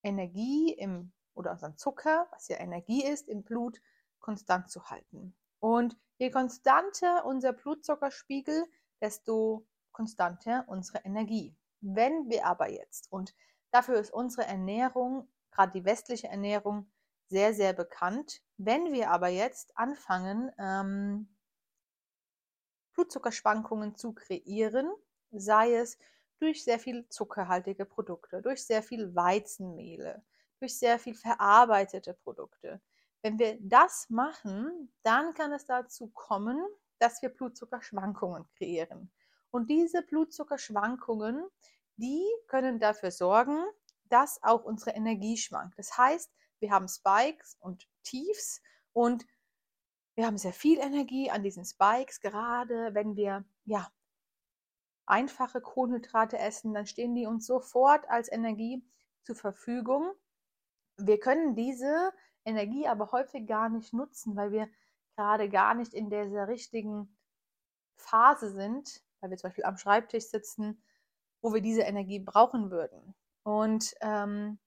Energie 0.03 0.73
im, 0.73 1.11
oder 1.33 1.51
unseren 1.51 1.77
Zucker, 1.77 2.27
was 2.31 2.47
ja 2.47 2.57
Energie 2.57 3.05
ist, 3.05 3.27
im 3.27 3.43
Blut 3.43 3.81
konstant 4.19 4.69
zu 4.69 4.89
halten. 4.89 5.35
Und 5.59 5.97
je 6.17 6.31
konstanter 6.31 7.25
unser 7.25 7.53
Blutzuckerspiegel, 7.53 8.65
desto 9.01 9.65
konstanter 9.91 10.65
unsere 10.67 10.99
Energie. 10.99 11.55
Wenn 11.81 12.29
wir 12.29 12.45
aber 12.45 12.69
jetzt, 12.69 13.11
und 13.11 13.33
dafür 13.71 13.99
ist 13.99 14.11
unsere 14.11 14.45
Ernährung, 14.45 15.29
gerade 15.51 15.71
die 15.73 15.85
westliche 15.85 16.27
Ernährung, 16.27 16.91
sehr, 17.27 17.53
sehr 17.53 17.73
bekannt, 17.73 18.41
wenn 18.57 18.91
wir 18.91 19.11
aber 19.11 19.27
jetzt 19.27 19.77
anfangen, 19.77 20.51
ähm, 20.57 21.29
Blutzuckerschwankungen 22.93 23.95
zu 23.95 24.13
kreieren, 24.13 24.91
sei 25.31 25.75
es 25.75 25.97
durch 26.39 26.63
sehr 26.63 26.79
viel 26.79 27.07
zuckerhaltige 27.09 27.85
Produkte, 27.85 28.41
durch 28.41 28.65
sehr 28.65 28.81
viel 28.81 29.13
Weizenmehle, 29.15 30.23
durch 30.59 30.77
sehr 30.77 30.99
viel 30.99 31.15
verarbeitete 31.15 32.13
Produkte. 32.13 32.81
Wenn 33.21 33.37
wir 33.37 33.57
das 33.59 34.09
machen, 34.09 34.93
dann 35.03 35.33
kann 35.33 35.51
es 35.51 35.65
dazu 35.65 36.07
kommen, 36.07 36.63
dass 36.99 37.21
wir 37.21 37.29
Blutzuckerschwankungen 37.29 38.47
kreieren. 38.57 39.11
Und 39.51 39.69
diese 39.69 40.01
Blutzuckerschwankungen, 40.03 41.45
die 41.97 42.25
können 42.47 42.79
dafür 42.79 43.11
sorgen, 43.11 43.61
dass 44.05 44.41
auch 44.43 44.63
unsere 44.63 44.91
Energie 44.91 45.37
schwankt. 45.37 45.77
Das 45.77 45.97
heißt, 45.97 46.31
wir 46.59 46.71
haben 46.71 46.87
Spikes 46.87 47.57
und 47.59 47.87
Tiefs 48.03 48.61
und 48.93 49.25
wir 50.15 50.25
haben 50.25 50.37
sehr 50.37 50.53
viel 50.53 50.79
Energie 50.79 51.29
an 51.29 51.43
diesen 51.43 51.65
Spikes, 51.65 52.19
gerade 52.19 52.93
wenn 52.93 53.15
wir 53.15 53.45
ja 53.65 53.89
einfache 55.09 55.61
Kohlenhydrate 55.61 56.37
essen, 56.37 56.73
dann 56.73 56.85
stehen 56.85 57.15
die 57.15 57.25
uns 57.25 57.45
sofort 57.45 58.09
als 58.09 58.31
Energie 58.31 58.83
zur 59.23 59.35
Verfügung. 59.35 60.11
Wir 60.97 61.19
können 61.19 61.55
diese 61.55 62.11
Energie 62.45 62.87
aber 62.87 63.11
häufig 63.11 63.47
gar 63.47 63.69
nicht 63.69 63.93
nutzen, 63.93 64.35
weil 64.35 64.51
wir 64.51 64.69
gerade 65.15 65.49
gar 65.49 65.73
nicht 65.73 65.93
in 65.93 66.09
dieser 66.09 66.47
richtigen 66.47 67.17
Phase 67.95 68.51
sind, 68.51 69.03
weil 69.19 69.31
wir 69.31 69.37
zum 69.37 69.49
Beispiel 69.49 69.65
am 69.65 69.77
Schreibtisch 69.77 70.25
sitzen, 70.25 70.81
wo 71.41 71.53
wir 71.53 71.61
diese 71.61 71.81
Energie 71.81 72.19
brauchen 72.19 72.71
würden. 72.71 73.15
Und 73.43 73.95
ähm, 74.01 74.59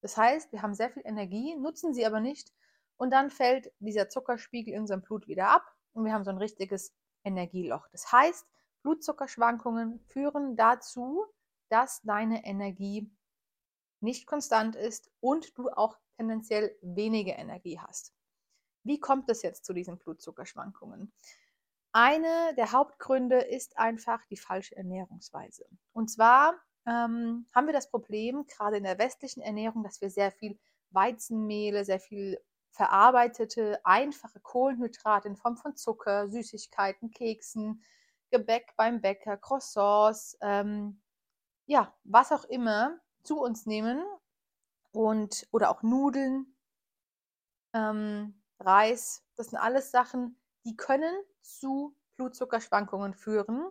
das 0.00 0.16
heißt, 0.16 0.52
wir 0.52 0.62
haben 0.62 0.74
sehr 0.74 0.90
viel 0.90 1.02
Energie, 1.04 1.56
nutzen 1.56 1.94
sie 1.94 2.04
aber 2.04 2.20
nicht 2.20 2.52
und 2.96 3.10
dann 3.10 3.30
fällt 3.30 3.72
dieser 3.78 4.08
Zuckerspiegel 4.08 4.74
in 4.74 4.80
unserem 4.80 5.02
Blut 5.02 5.26
wieder 5.28 5.48
ab 5.48 5.64
und 5.92 6.04
wir 6.04 6.12
haben 6.12 6.24
so 6.24 6.30
ein 6.30 6.38
richtiges 6.38 6.94
Energieloch. 7.24 7.88
Das 7.88 8.12
heißt, 8.12 8.46
Blutzuckerschwankungen 8.84 9.98
führen 10.06 10.56
dazu, 10.56 11.26
dass 11.70 12.02
deine 12.02 12.44
Energie 12.44 13.10
nicht 14.00 14.26
konstant 14.26 14.76
ist 14.76 15.10
und 15.20 15.56
du 15.58 15.70
auch 15.70 15.98
tendenziell 16.16 16.76
weniger 16.82 17.36
Energie 17.36 17.80
hast. 17.80 18.14
Wie 18.84 19.00
kommt 19.00 19.30
es 19.30 19.42
jetzt 19.42 19.64
zu 19.64 19.72
diesen 19.72 19.98
Blutzuckerschwankungen? 19.98 21.12
Eine 21.92 22.54
der 22.56 22.72
Hauptgründe 22.72 23.38
ist 23.40 23.78
einfach 23.78 24.24
die 24.26 24.36
falsche 24.36 24.76
Ernährungsweise. 24.76 25.66
Und 25.92 26.10
zwar 26.10 26.54
ähm, 26.86 27.46
haben 27.54 27.66
wir 27.66 27.72
das 27.72 27.90
Problem, 27.90 28.46
gerade 28.46 28.76
in 28.76 28.84
der 28.84 28.98
westlichen 28.98 29.40
Ernährung, 29.40 29.82
dass 29.82 30.02
wir 30.02 30.10
sehr 30.10 30.30
viel 30.30 30.58
Weizenmehle, 30.90 31.84
sehr 31.84 32.00
viel 32.00 32.38
verarbeitete, 32.72 33.80
einfache 33.84 34.40
Kohlenhydrate 34.40 35.28
in 35.28 35.36
Form 35.36 35.56
von 35.56 35.76
Zucker, 35.76 36.28
Süßigkeiten, 36.28 37.10
Keksen, 37.10 37.82
Gebäck 38.34 38.74
beim 38.76 39.00
Bäcker, 39.00 39.36
Croissants, 39.36 40.36
ähm, 40.40 41.00
ja, 41.66 41.94
was 42.02 42.32
auch 42.32 42.44
immer 42.44 42.98
zu 43.22 43.40
uns 43.40 43.64
nehmen 43.64 44.04
und 44.90 45.46
oder 45.52 45.70
auch 45.70 45.84
Nudeln, 45.84 46.56
ähm, 47.74 48.42
Reis. 48.58 49.24
Das 49.36 49.50
sind 49.50 49.58
alles 49.60 49.92
Sachen, 49.92 50.36
die 50.64 50.76
können 50.76 51.14
zu 51.42 51.94
Blutzuckerschwankungen 52.16 53.14
führen, 53.14 53.70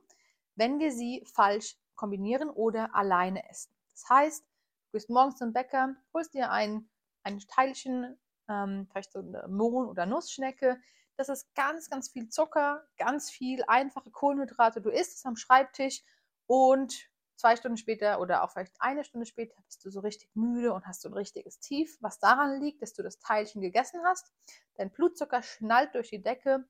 wenn 0.56 0.80
wir 0.80 0.94
sie 0.94 1.26
falsch 1.26 1.76
kombinieren 1.96 2.50
oder 2.50 2.96
alleine 2.96 3.50
essen. 3.50 3.74
Das 3.92 4.10
heißt, 4.10 4.46
du 4.46 4.92
gehst 4.94 5.10
morgens 5.10 5.40
zum 5.40 5.52
Bäcker, 5.52 5.94
holst 6.14 6.34
dir 6.34 6.52
ein, 6.52 6.90
ein 7.24 7.40
Teilchen, 7.40 8.18
ähm, 8.48 8.88
vielleicht 8.90 9.12
so 9.12 9.20
eine 9.20 9.46
Mohn- 9.50 9.90
oder 9.90 10.06
Nussschnecke, 10.06 10.80
das 11.16 11.30
ist 11.30 11.54
ganz, 11.56 11.90
ganz 11.90 12.10
viel 12.10 12.30
Zucker, 12.30 12.86
ganz 12.98 13.30
viel 13.30 13.64
einfache 13.68 14.12
Kohlenhydrate. 14.12 14.82
Du 14.82 14.90
isst 14.90 15.18
es 15.18 15.26
am 15.26 15.36
Schreibtisch 15.36 16.02
und 16.48 17.10
zwei 17.36 17.56
Stunden 17.56 17.78
später 17.78 18.20
oder 18.20 18.44
auch 18.44 18.52
vielleicht 18.52 18.76
eine 18.80 19.04
Stunde 19.04 19.26
später 19.26 19.56
bist 19.66 19.84
du 19.86 19.90
so 19.90 20.00
richtig 20.00 20.30
müde 20.36 20.74
und 20.74 20.86
hast 20.86 21.02
so 21.02 21.10
ein 21.10 21.14
richtiges 21.14 21.60
Tief, 21.60 21.98
was 22.02 22.20
daran 22.20 22.62
liegt, 22.62 22.82
dass 22.82 22.94
du 22.94 23.04
das 23.04 23.20
Teilchen 23.20 23.62
gegessen 23.62 24.02
hast. 24.06 24.32
Dein 24.76 24.92
Blutzucker 24.92 25.44
schnallt 25.44 25.94
durch 25.96 26.10
die 26.10 26.22
Decke, 26.22 26.66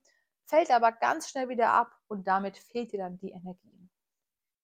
fällt 0.45 0.71
aber 0.71 0.91
ganz 0.91 1.29
schnell 1.29 1.50
wieder 1.50 1.71
ab 1.71 1.95
und 2.07 2.27
damit 2.27 2.57
fehlt 2.57 2.91
dir 2.91 3.00
dann 3.00 3.17
die 3.17 3.31
Energie. 3.31 3.89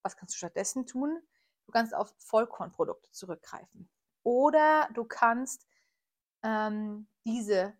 Was 0.01 0.17
kannst 0.17 0.35
du 0.35 0.37
stattdessen 0.37 0.85
tun? 0.85 1.21
Du 1.65 1.71
kannst 1.71 1.93
auf 1.93 2.13
Vollkornprodukte 2.17 3.11
zurückgreifen. 3.11 3.89
Oder 4.23 4.89
du 4.93 5.05
kannst 5.05 5.67
ähm, 6.43 7.07
diese 7.25 7.73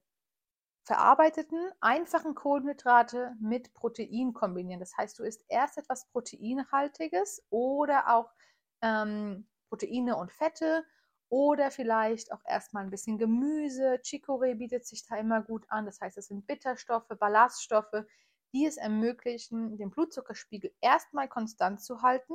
verarbeiteten, 0.89 1.69
einfachen 1.81 2.33
Kohlenhydrate 2.33 3.35
mit 3.39 3.75
Protein 3.75 4.33
kombinieren. 4.33 4.79
Das 4.79 4.97
heißt, 4.97 5.19
du 5.19 5.23
isst 5.23 5.45
erst 5.47 5.77
etwas 5.77 6.07
Proteinhaltiges 6.07 7.45
oder 7.51 8.11
auch 8.11 8.33
ähm, 8.81 9.47
Proteine 9.69 10.15
und 10.17 10.31
Fette 10.31 10.83
oder 11.29 11.69
vielleicht 11.69 12.31
auch 12.31 12.41
erstmal 12.43 12.83
ein 12.83 12.89
bisschen 12.89 13.19
Gemüse. 13.19 13.99
Chicorée 14.03 14.55
bietet 14.55 14.87
sich 14.87 15.05
da 15.05 15.17
immer 15.17 15.43
gut 15.43 15.63
an. 15.69 15.85
Das 15.85 16.01
heißt, 16.01 16.17
es 16.17 16.25
sind 16.25 16.47
Bitterstoffe, 16.47 17.07
Ballaststoffe, 17.19 18.03
die 18.51 18.65
es 18.65 18.77
ermöglichen, 18.77 19.77
den 19.77 19.91
Blutzuckerspiegel 19.91 20.73
erstmal 20.81 21.27
konstant 21.27 21.83
zu 21.83 22.01
halten, 22.01 22.33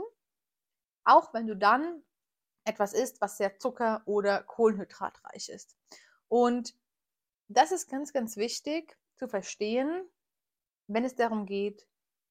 auch 1.03 1.35
wenn 1.35 1.49
du 1.49 1.57
dann 1.57 2.05
etwas 2.65 2.93
isst, 2.93 3.21
was 3.21 3.37
sehr 3.37 3.59
zucker- 3.59 4.03
oder 4.05 4.45
kohlenhydratreich 4.45 5.49
ist. 5.49 5.77
Und 6.29 6.77
das 7.49 7.73
ist 7.73 7.89
ganz, 7.89 8.13
ganz 8.13 8.37
wichtig 8.37 8.97
zu 9.17 9.29
verstehen, 9.29 10.09
wenn 10.87 11.05
es 11.05 11.15
darum 11.15 11.47
geht, 11.47 11.87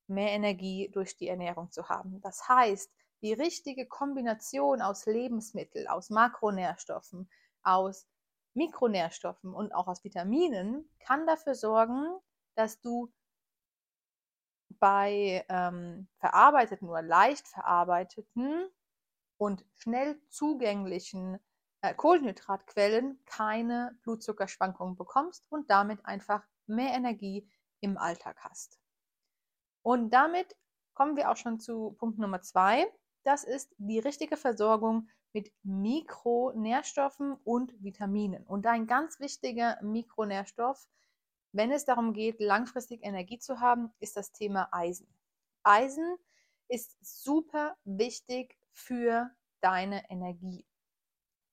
mehr 0.08 0.32
Energie 0.32 0.90
durch 0.92 1.18
die 1.18 1.28
Ernährung 1.28 1.72
zu 1.72 1.90
haben. 1.90 2.22
Das 2.22 2.48
heißt, 2.48 2.92
die 3.22 3.34
richtige 3.34 3.88
Kombination 3.88 4.82
aus 4.82 5.06
Lebensmitteln, 5.06 5.88
aus 5.88 6.10
Makronährstoffen, 6.10 7.30
aus 7.64 8.06
Mikronährstoffen 8.54 9.54
und 9.54 9.74
auch 9.74 9.88
aus 9.88 10.04
Vitaminen 10.04 10.90
kann 11.00 11.26
dafür 11.26 11.56
sorgen, 11.56 12.06
dass 12.56 12.82
du 12.82 13.12
bei 14.80 15.46
ähm, 15.48 16.08
verarbeiteten 16.18 16.90
oder 16.90 17.02
leicht 17.02 17.48
verarbeiteten 17.48 18.68
und 19.38 19.66
schnell 19.76 20.20
zugänglichen 20.30 21.40
Kohlenhydratquellen 21.92 23.20
keine 23.26 23.98
Blutzuckerschwankungen 24.04 24.96
bekommst 24.96 25.46
und 25.52 25.70
damit 25.70 26.06
einfach 26.06 26.44
mehr 26.66 26.94
Energie 26.94 27.50
im 27.82 27.98
Alltag 27.98 28.38
hast. 28.40 28.80
Und 29.82 30.12
damit 30.12 30.56
kommen 30.94 31.18
wir 31.18 31.30
auch 31.30 31.36
schon 31.36 31.60
zu 31.60 31.92
Punkt 32.00 32.18
Nummer 32.18 32.42
zwei. 32.42 32.88
Das 33.24 33.44
ist 33.44 33.74
die 33.78 34.00
richtige 34.00 34.38
Versorgung 34.38 35.10
mit 35.34 35.52
Mikronährstoffen 35.64 37.34
und 37.44 37.74
Vitaminen. 37.84 38.46
Und 38.46 38.66
ein 38.68 38.88
ganz 38.88 39.20
wichtiger 39.20 39.78
Mikronährstoff, 39.82 40.88
wenn 41.52 41.72
es 41.72 41.86
darum 41.86 42.14
geht, 42.14 42.40
langfristig 42.40 43.04
Energie 43.04 43.40
zu 43.40 43.60
haben, 43.60 43.92
ist 44.00 44.16
das 44.16 44.32
Thema 44.32 44.70
Eisen. 44.72 45.08
Eisen 45.64 46.18
ist 46.68 46.98
super 47.02 47.76
wichtig 47.84 48.58
für 48.72 49.30
deine 49.62 50.10
Energie. 50.10 50.66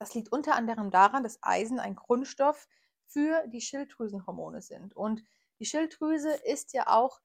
Das 0.01 0.15
liegt 0.15 0.33
unter 0.33 0.55
anderem 0.57 0.91
daran, 0.91 1.23
dass 1.23 1.39
Eisen 1.43 1.79
ein 1.79 1.95
Grundstoff 1.95 2.67
für 3.07 3.47
die 3.49 3.61
Schilddrüsenhormone 3.61 4.63
sind. 4.63 4.97
Und 4.97 5.23
die 5.59 5.67
Schilddrüse 5.67 6.33
ist 6.33 6.73
ja 6.73 6.87
auch 6.87 7.21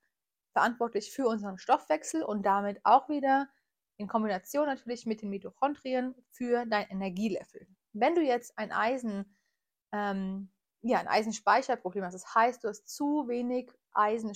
verantwortlich 0.51 1.11
für 1.11 1.25
unseren 1.25 1.57
Stoffwechsel 1.57 2.21
und 2.21 2.45
damit 2.45 2.81
auch 2.83 3.07
wieder 3.07 3.47
in 3.97 4.07
Kombination 4.07 4.65
natürlich 4.65 5.05
mit 5.05 5.21
den 5.21 5.29
Mitochondrien 5.29 6.15
für 6.31 6.65
dein 6.65 6.89
Energielevel. 6.89 7.65
Wenn 7.93 8.13
du 8.13 8.21
jetzt 8.21 8.57
ein 8.57 8.73
Eisen, 8.73 9.37
ähm, 9.93 10.51
ja, 10.81 10.99
ein 10.99 11.07
Eisenspeicherproblem 11.07 12.03
hast, 12.03 12.13
das 12.13 12.35
heißt, 12.35 12.63
du 12.63 12.67
hast 12.67 12.89
zu 12.89 13.29
wenig 13.29 13.71
Eisen 13.93 14.33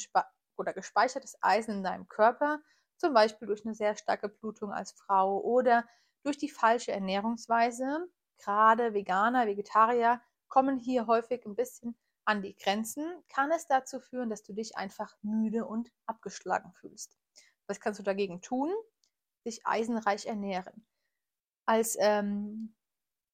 oder 0.55 0.73
gespeichertes 0.73 1.37
Eisen 1.41 1.75
in 1.75 1.83
deinem 1.83 2.07
Körper, 2.07 2.61
zum 2.95 3.13
Beispiel 3.13 3.47
durch 3.47 3.65
eine 3.65 3.75
sehr 3.75 3.97
starke 3.97 4.29
Blutung 4.29 4.71
als 4.71 4.93
Frau 4.93 5.41
oder 5.41 5.85
durch 6.23 6.37
die 6.37 6.49
falsche 6.49 6.93
Ernährungsweise, 6.93 8.07
gerade 8.39 8.93
Veganer, 8.93 9.47
Vegetarier 9.47 10.21
kommen 10.47 10.79
hier 10.79 11.07
häufig 11.07 11.45
ein 11.45 11.55
bisschen 11.55 11.95
an 12.25 12.41
die 12.41 12.55
Grenzen, 12.55 13.05
kann 13.29 13.51
es 13.51 13.67
dazu 13.67 13.99
führen, 13.99 14.29
dass 14.29 14.43
du 14.43 14.53
dich 14.53 14.77
einfach 14.77 15.15
müde 15.21 15.65
und 15.65 15.91
abgeschlagen 16.05 16.71
fühlst. 16.73 17.17
Was 17.67 17.79
kannst 17.79 17.99
du 17.99 18.03
dagegen 18.03 18.41
tun? 18.41 18.71
Dich 19.45 19.65
eisenreich 19.65 20.25
ernähren. 20.25 20.85
Als 21.65 21.97
ähm, 21.99 22.75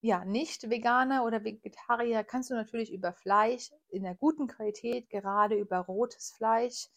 ja, 0.02 0.24
Nicht-Veganer 0.24 1.26
oder 1.26 1.44
Vegetarier 1.44 2.24
kannst 2.24 2.52
du 2.52 2.54
natürlich 2.54 2.92
über 2.92 3.12
Fleisch 3.12 3.72
in 3.90 4.04
der 4.04 4.16
guten 4.16 4.48
Qualität, 4.48 5.10
gerade 5.10 5.56
über 5.56 5.80
rotes 5.80 6.32
Fleisch, 6.32 6.88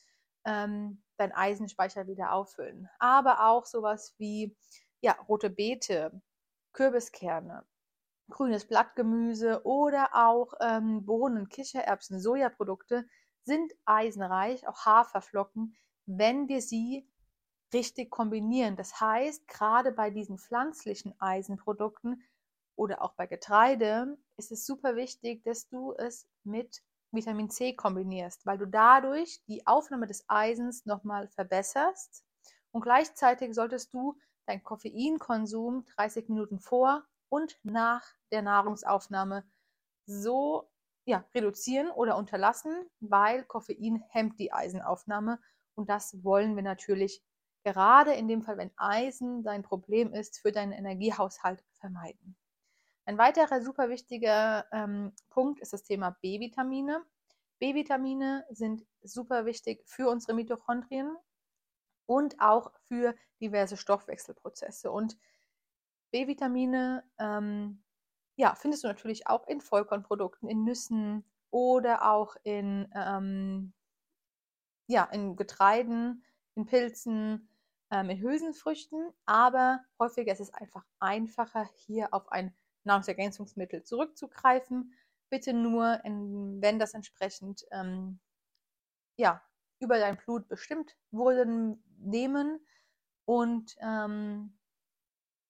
ähm, 0.45 1.03
dein 1.17 1.33
Eisenspeicher 1.33 2.07
wieder 2.07 2.33
auffüllen. 2.33 2.89
Aber 2.99 3.49
auch 3.49 3.67
sowas 3.67 4.15
wie 4.19 4.57
ja, 5.01 5.13
rote 5.29 5.51
Beete, 5.51 6.21
Kürbiskerne, 6.73 7.65
grünes 8.31 8.67
Blattgemüse 8.67 9.65
oder 9.65 10.11
auch 10.15 10.55
ähm, 10.61 11.05
Bohnen, 11.05 11.49
Kichererbsen, 11.49 12.21
Sojaprodukte 12.21 13.07
sind 13.43 13.73
eisenreich, 13.85 14.69
auch 14.69 14.85
Haferflocken, 14.85 15.77
wenn 16.07 16.49
wir 16.49 16.61
sie 16.61 17.09
richtig 17.73 18.11
kombinieren. 18.11 18.77
Das 18.77 19.01
heißt, 19.01 19.47
gerade 19.49 19.93
bei 19.93 20.11
diesen 20.11 20.39
pflanzlichen 20.39 21.15
Eisenprodukten 21.21 22.23
oder 22.77 23.03
auch 23.03 23.15
bei 23.15 23.27
Getreide 23.27 24.19
ist 24.37 24.53
es 24.53 24.65
super 24.65 24.97
wichtig, 24.97 25.43
dass 25.45 25.69
du 25.69 25.95
es 25.95 26.29
mit 26.45 26.83
Vitamin 27.11 27.51
C 27.51 27.75
kombinierst, 27.75 28.45
weil 28.45 28.59
du 28.59 28.67
dadurch 28.67 29.43
die 29.49 29.67
Aufnahme 29.67 30.07
des 30.07 30.25
Eisens 30.29 30.85
nochmal 30.85 31.29
verbesserst 31.29 32.25
und 32.71 32.83
gleichzeitig 32.83 33.55
solltest 33.55 33.93
du 33.95 34.19
deinen 34.47 34.63
Koffeinkonsum 34.63 35.87
30 35.97 36.29
Minuten 36.29 36.61
vor 36.61 37.05
und 37.29 37.59
nach 37.63 38.05
der 38.33 38.43
Nahrungsaufnahme 38.43 39.45
so 40.07 40.71
ja, 41.05 41.25
reduzieren 41.35 41.91
oder 41.91 42.17
unterlassen, 42.17 42.89
weil 43.01 43.45
Koffein 43.45 44.03
hemmt 44.11 44.39
die 44.39 44.53
Eisenaufnahme 44.53 45.41
und 45.75 45.89
das 45.89 46.23
wollen 46.25 46.57
wir 46.57 46.63
natürlich 46.63 47.23
gerade 47.65 48.13
in 48.15 48.29
dem 48.29 48.43
Fall, 48.43 48.57
wenn 48.57 48.71
Eisen 48.77 49.43
dein 49.43 49.63
Problem 49.63 50.13
ist, 50.13 50.39
für 50.41 50.53
deinen 50.53 50.73
Energiehaushalt 50.73 51.65
vermeiden. 51.75 52.37
Ein 53.05 53.17
weiterer 53.17 53.63
super 53.63 53.89
wichtiger 53.89 54.67
ähm, 54.73 55.13
Punkt 55.31 55.61
ist 55.61 55.73
das 55.73 55.83
Thema 55.83 56.17
B-Vitamine. 56.21 57.03
B-Vitamine 57.59 58.45
sind 58.51 58.87
super 59.03 59.47
wichtig 59.47 59.83
für 59.87 60.09
unsere 60.09 60.35
Mitochondrien 60.35 61.17
und 62.07 62.41
auch 62.41 62.71
für 62.87 63.15
diverse 63.41 63.77
Stoffwechselprozesse. 63.77 64.91
Und 64.91 65.17
B-Vitamine 66.11 67.05
ähm, 67.19 67.83
ja, 68.39 68.55
findest 68.55 68.85
du 68.85 68.89
natürlich 68.89 69.27
auch 69.27 69.47
in 69.49 69.61
Vollkornprodukten, 69.61 70.49
in 70.49 70.65
Nüssen 70.65 71.25
oder 71.51 72.09
auch 72.11 72.37
in, 72.45 72.89
ähm, 72.95 73.75
ja, 74.87 75.05
in 75.05 75.35
Getreiden, 75.35 76.25
in 76.55 76.65
Pilzen, 76.65 77.49
ähm, 77.91 78.11
in 78.11 78.21
Hülsenfrüchten. 78.21 79.13
Aber 79.27 79.81
häufiger 79.99 80.33
ist 80.33 80.41
es 80.41 80.55
einfach 80.55 80.85
einfacher, 81.01 81.69
hier 81.75 82.15
auf 82.15 82.31
ein 82.31 82.55
Nahrungsergänzungsmittel 82.85 83.83
zurückzugreifen. 83.83 84.95
Bitte 85.31 85.53
nur, 85.53 86.05
in, 86.05 86.63
wenn 86.63 86.79
das 86.79 86.95
entsprechend 86.95 87.67
ähm, 87.73 88.21
ja, 89.17 89.43
über 89.81 89.99
dein 89.99 90.17
Blut 90.17 90.49
bestimmt 90.49 90.97
wurde, 91.11 91.77
nehmen 91.99 92.65
und 93.25 93.77
ähm, 93.81 94.58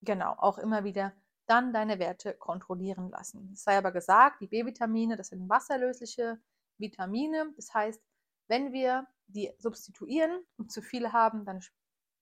genau 0.02 0.34
auch 0.38 0.58
immer 0.58 0.84
wieder 0.84 1.12
dann 1.46 1.72
deine 1.72 1.98
Werte 1.98 2.34
kontrollieren 2.34 3.10
lassen. 3.10 3.50
Es 3.54 3.64
sei 3.64 3.78
aber 3.78 3.90
gesagt, 3.90 4.40
die 4.40 4.46
B-Vitamine, 4.46 5.16
das 5.16 5.28
sind 5.28 5.48
wasserlösliche 5.48 6.38
Vitamine. 6.76 7.52
Das 7.56 7.72
heißt, 7.72 8.00
wenn 8.48 8.72
wir 8.72 9.06
die 9.26 9.52
substituieren 9.58 10.44
und 10.58 10.70
zu 10.70 10.82
viele 10.82 11.12
haben, 11.12 11.44
dann 11.44 11.62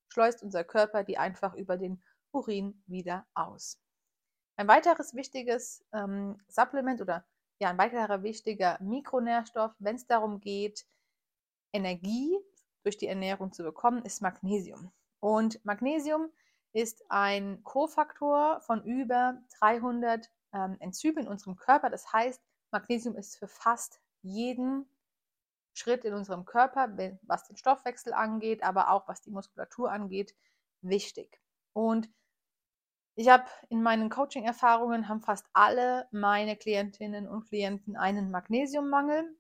schleust 0.08 0.42
unser 0.42 0.64
Körper 0.64 1.02
die 1.02 1.18
einfach 1.18 1.54
über 1.54 1.76
den 1.76 2.02
Urin 2.32 2.82
wieder 2.86 3.26
aus. 3.34 3.80
Ein 4.56 4.68
weiteres 4.68 5.14
wichtiges 5.14 5.84
ähm, 5.92 6.38
Supplement 6.48 7.00
oder 7.00 7.26
ja, 7.58 7.70
ein 7.70 7.78
weiterer 7.78 8.22
wichtiger 8.22 8.78
Mikronährstoff, 8.80 9.72
wenn 9.78 9.96
es 9.96 10.06
darum 10.06 10.40
geht, 10.40 10.86
Energie 11.72 12.38
durch 12.82 12.96
die 12.96 13.06
Ernährung 13.06 13.52
zu 13.52 13.62
bekommen, 13.62 14.04
ist 14.04 14.22
Magnesium. 14.22 14.92
Und 15.20 15.64
Magnesium 15.64 16.30
ist 16.76 17.10
ein 17.10 17.64
Kofaktor 17.64 18.60
von 18.60 18.84
über 18.84 19.38
300 19.60 20.30
ähm, 20.52 20.76
Enzymen 20.78 21.24
in 21.24 21.28
unserem 21.28 21.56
Körper. 21.56 21.88
Das 21.88 22.12
heißt, 22.12 22.42
Magnesium 22.70 23.16
ist 23.16 23.38
für 23.38 23.48
fast 23.48 23.98
jeden 24.20 24.86
Schritt 25.72 26.04
in 26.04 26.12
unserem 26.12 26.44
Körper, 26.44 26.94
was 27.22 27.46
den 27.46 27.56
Stoffwechsel 27.56 28.12
angeht, 28.12 28.62
aber 28.62 28.90
auch 28.90 29.08
was 29.08 29.22
die 29.22 29.30
Muskulatur 29.30 29.90
angeht, 29.90 30.34
wichtig. 30.82 31.40
Und 31.72 32.10
ich 33.14 33.30
habe 33.30 33.46
in 33.70 33.82
meinen 33.82 34.10
Coaching-Erfahrungen 34.10 35.08
haben 35.08 35.22
fast 35.22 35.46
alle 35.54 36.06
meine 36.10 36.56
Klientinnen 36.56 37.26
und 37.26 37.48
Klienten 37.48 37.96
einen 37.96 38.30
Magnesiummangel, 38.30 39.34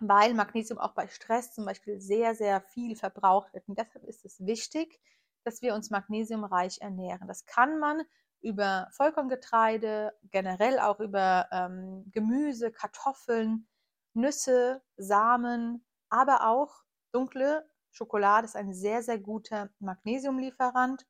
weil 0.00 0.32
Magnesium 0.32 0.78
auch 0.78 0.94
bei 0.94 1.06
Stress 1.08 1.52
zum 1.52 1.66
Beispiel 1.66 2.00
sehr, 2.00 2.34
sehr 2.34 2.62
viel 2.62 2.96
verbraucht 2.96 3.52
wird. 3.52 3.68
Und 3.68 3.78
deshalb 3.78 4.04
ist 4.04 4.24
es 4.24 4.40
wichtig, 4.46 4.98
dass 5.44 5.62
wir 5.62 5.74
uns 5.74 5.90
magnesiumreich 5.90 6.80
ernähren. 6.80 7.28
Das 7.28 7.44
kann 7.46 7.78
man 7.78 8.02
über 8.40 8.88
Vollkorngetreide, 8.92 10.12
generell 10.30 10.78
auch 10.78 11.00
über 11.00 11.48
ähm, 11.52 12.10
Gemüse, 12.10 12.72
Kartoffeln, 12.72 13.68
Nüsse, 14.14 14.82
Samen, 14.96 15.84
aber 16.10 16.48
auch 16.48 16.82
dunkle 17.12 17.68
Schokolade 17.90 18.46
ist 18.46 18.56
ein 18.56 18.74
sehr, 18.74 19.02
sehr 19.02 19.18
guter 19.18 19.70
Magnesiumlieferant 19.78 21.06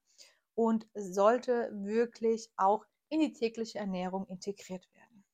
und 0.54 0.86
sollte 0.94 1.70
wirklich 1.72 2.50
auch 2.56 2.84
in 3.08 3.20
die 3.20 3.32
tägliche 3.32 3.78
Ernährung 3.78 4.26
integriert 4.26 4.86
werden. 4.94 5.24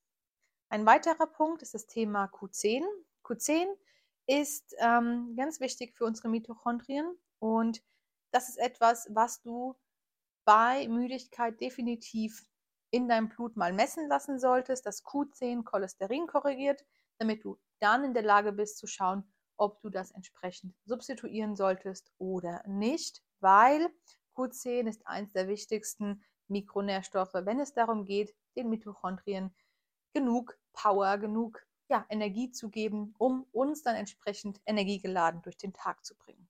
Ein 0.68 0.84
weiterer 0.86 1.26
Punkt 1.26 1.62
ist 1.62 1.74
das 1.74 1.86
Thema 1.86 2.26
Q10. 2.26 2.82
Q10 3.24 3.66
ist 4.26 4.74
ähm, 4.78 5.34
ganz 5.36 5.60
wichtig 5.60 5.96
für 5.96 6.04
unsere 6.04 6.28
Mitochondrien 6.28 7.16
und 7.38 7.82
das 8.30 8.48
ist 8.48 8.58
etwas, 8.58 9.08
was 9.10 9.40
du 9.42 9.76
bei 10.44 10.88
Müdigkeit 10.88 11.60
definitiv 11.60 12.46
in 12.90 13.08
deinem 13.08 13.28
Blut 13.28 13.56
mal 13.56 13.72
messen 13.72 14.08
lassen 14.08 14.38
solltest, 14.38 14.86
das 14.86 15.04
Q10 15.04 15.64
Cholesterin 15.64 16.26
korrigiert, 16.26 16.84
damit 17.18 17.44
du 17.44 17.58
dann 17.80 18.04
in 18.04 18.14
der 18.14 18.22
Lage 18.22 18.52
bist 18.52 18.78
zu 18.78 18.86
schauen, 18.86 19.30
ob 19.58 19.80
du 19.82 19.90
das 19.90 20.10
entsprechend 20.12 20.74
substituieren 20.84 21.56
solltest 21.56 22.12
oder 22.18 22.62
nicht, 22.66 23.22
weil 23.40 23.90
Q10 24.36 24.88
ist 24.88 25.06
eines 25.06 25.32
der 25.32 25.48
wichtigsten 25.48 26.22
Mikronährstoffe, 26.48 27.34
wenn 27.34 27.60
es 27.60 27.74
darum 27.74 28.04
geht, 28.04 28.34
den 28.56 28.70
Mitochondrien 28.70 29.54
genug 30.14 30.58
Power, 30.72 31.18
genug 31.18 31.62
ja, 31.90 32.06
Energie 32.08 32.50
zu 32.50 32.70
geben, 32.70 33.14
um 33.18 33.44
uns 33.52 33.82
dann 33.82 33.96
entsprechend 33.96 34.60
energiegeladen 34.66 35.42
durch 35.42 35.56
den 35.56 35.72
Tag 35.72 36.04
zu 36.04 36.16
bringen. 36.16 36.48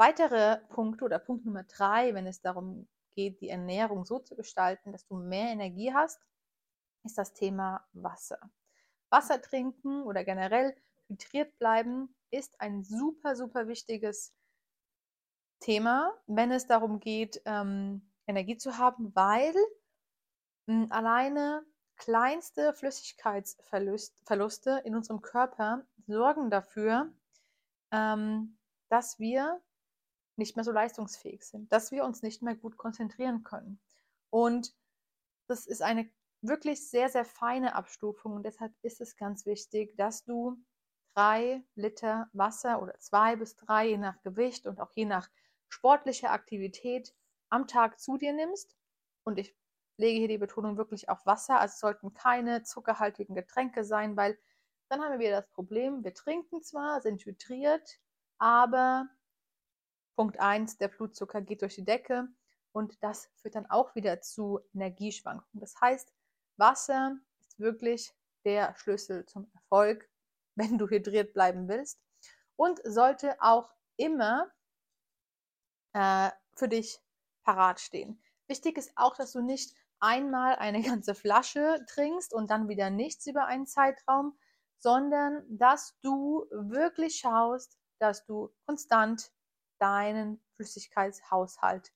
Weitere 0.00 0.56
Punkte 0.70 1.04
oder 1.04 1.18
Punkt 1.18 1.44
Nummer 1.44 1.64
drei, 1.64 2.14
wenn 2.14 2.26
es 2.26 2.40
darum 2.40 2.88
geht, 3.14 3.42
die 3.42 3.50
Ernährung 3.50 4.06
so 4.06 4.18
zu 4.18 4.34
gestalten, 4.34 4.92
dass 4.92 5.04
du 5.04 5.14
mehr 5.14 5.50
Energie 5.50 5.92
hast, 5.92 6.18
ist 7.04 7.18
das 7.18 7.34
Thema 7.34 7.86
Wasser. 7.92 8.38
Wasser 9.10 9.42
trinken 9.42 10.02
oder 10.04 10.24
generell 10.24 10.74
hydriert 11.08 11.58
bleiben 11.58 12.16
ist 12.30 12.58
ein 12.62 12.82
super, 12.82 13.36
super 13.36 13.68
wichtiges 13.68 14.32
Thema, 15.58 16.14
wenn 16.26 16.50
es 16.50 16.66
darum 16.66 16.98
geht, 16.98 17.42
ähm, 17.44 18.10
Energie 18.26 18.56
zu 18.56 18.78
haben, 18.78 19.14
weil 19.14 19.54
mh, 20.64 20.84
hm, 20.84 20.92
alleine 20.92 21.62
kleinste 21.96 22.72
Flüssigkeitsverluste 22.72 24.80
in 24.82 24.94
unserem 24.94 25.20
Körper 25.20 25.84
sorgen 26.06 26.48
dafür, 26.48 27.12
ähm, 27.92 28.56
dass 28.88 29.18
wir 29.18 29.60
nicht 30.40 30.56
mehr 30.56 30.64
so 30.64 30.72
leistungsfähig 30.72 31.44
sind, 31.44 31.70
dass 31.72 31.92
wir 31.92 32.04
uns 32.04 32.22
nicht 32.22 32.42
mehr 32.42 32.56
gut 32.56 32.76
konzentrieren 32.76 33.44
können. 33.44 33.80
Und 34.30 34.74
das 35.46 35.66
ist 35.66 35.82
eine 35.82 36.10
wirklich 36.42 36.88
sehr, 36.88 37.08
sehr 37.08 37.24
feine 37.24 37.74
Abstufung 37.74 38.32
und 38.32 38.44
deshalb 38.44 38.72
ist 38.82 39.00
es 39.00 39.16
ganz 39.16 39.46
wichtig, 39.46 39.96
dass 39.96 40.24
du 40.24 40.56
drei 41.14 41.62
Liter 41.74 42.28
Wasser 42.32 42.82
oder 42.82 42.98
zwei 42.98 43.36
bis 43.36 43.56
drei, 43.56 43.88
je 43.88 43.98
nach 43.98 44.20
Gewicht 44.22 44.66
und 44.66 44.80
auch 44.80 44.92
je 44.94 45.04
nach 45.04 45.28
sportliche 45.68 46.30
Aktivität 46.30 47.14
am 47.50 47.66
Tag 47.66 48.00
zu 48.00 48.16
dir 48.16 48.32
nimmst. 48.32 48.76
Und 49.24 49.38
ich 49.38 49.54
lege 49.96 50.18
hier 50.18 50.28
die 50.28 50.38
Betonung 50.38 50.76
wirklich 50.76 51.08
auf 51.08 51.26
Wasser. 51.26 51.60
Also 51.60 51.74
es 51.74 51.80
sollten 51.80 52.14
keine 52.14 52.62
zuckerhaltigen 52.62 53.34
Getränke 53.34 53.84
sein, 53.84 54.16
weil 54.16 54.38
dann 54.88 55.02
haben 55.02 55.12
wir 55.12 55.18
wieder 55.18 55.40
das 55.42 55.50
Problem, 55.50 56.02
wir 56.02 56.14
trinken 56.14 56.62
zwar, 56.62 57.00
sind 57.00 57.24
hydriert, 57.24 58.00
aber 58.38 59.08
Punkt 60.20 60.38
1, 60.38 60.76
der 60.76 60.88
Blutzucker 60.88 61.40
geht 61.40 61.62
durch 61.62 61.76
die 61.76 61.84
Decke 61.86 62.28
und 62.72 63.02
das 63.02 63.30
führt 63.36 63.54
dann 63.54 63.64
auch 63.70 63.94
wieder 63.94 64.20
zu 64.20 64.60
Energieschwankungen. 64.74 65.62
Das 65.62 65.80
heißt, 65.80 66.12
Wasser 66.58 67.16
ist 67.38 67.58
wirklich 67.58 68.12
der 68.44 68.74
Schlüssel 68.76 69.24
zum 69.24 69.50
Erfolg, 69.54 70.10
wenn 70.56 70.76
du 70.76 70.90
hydriert 70.90 71.32
bleiben 71.32 71.68
willst 71.68 72.02
und 72.56 72.82
sollte 72.84 73.40
auch 73.40 73.70
immer 73.96 74.52
äh, 75.94 76.28
für 76.54 76.68
dich 76.68 77.00
parat 77.42 77.80
stehen. 77.80 78.22
Wichtig 78.46 78.76
ist 78.76 78.92
auch, 78.96 79.16
dass 79.16 79.32
du 79.32 79.40
nicht 79.40 79.74
einmal 80.00 80.56
eine 80.56 80.82
ganze 80.86 81.14
Flasche 81.14 81.82
trinkst 81.88 82.34
und 82.34 82.50
dann 82.50 82.68
wieder 82.68 82.90
nichts 82.90 83.26
über 83.26 83.46
einen 83.46 83.66
Zeitraum, 83.66 84.38
sondern 84.76 85.46
dass 85.48 85.98
du 86.02 86.44
wirklich 86.50 87.16
schaust, 87.16 87.78
dass 87.98 88.26
du 88.26 88.52
konstant 88.66 89.32
deinen 89.80 90.40
Flüssigkeitshaushalt 90.56 91.92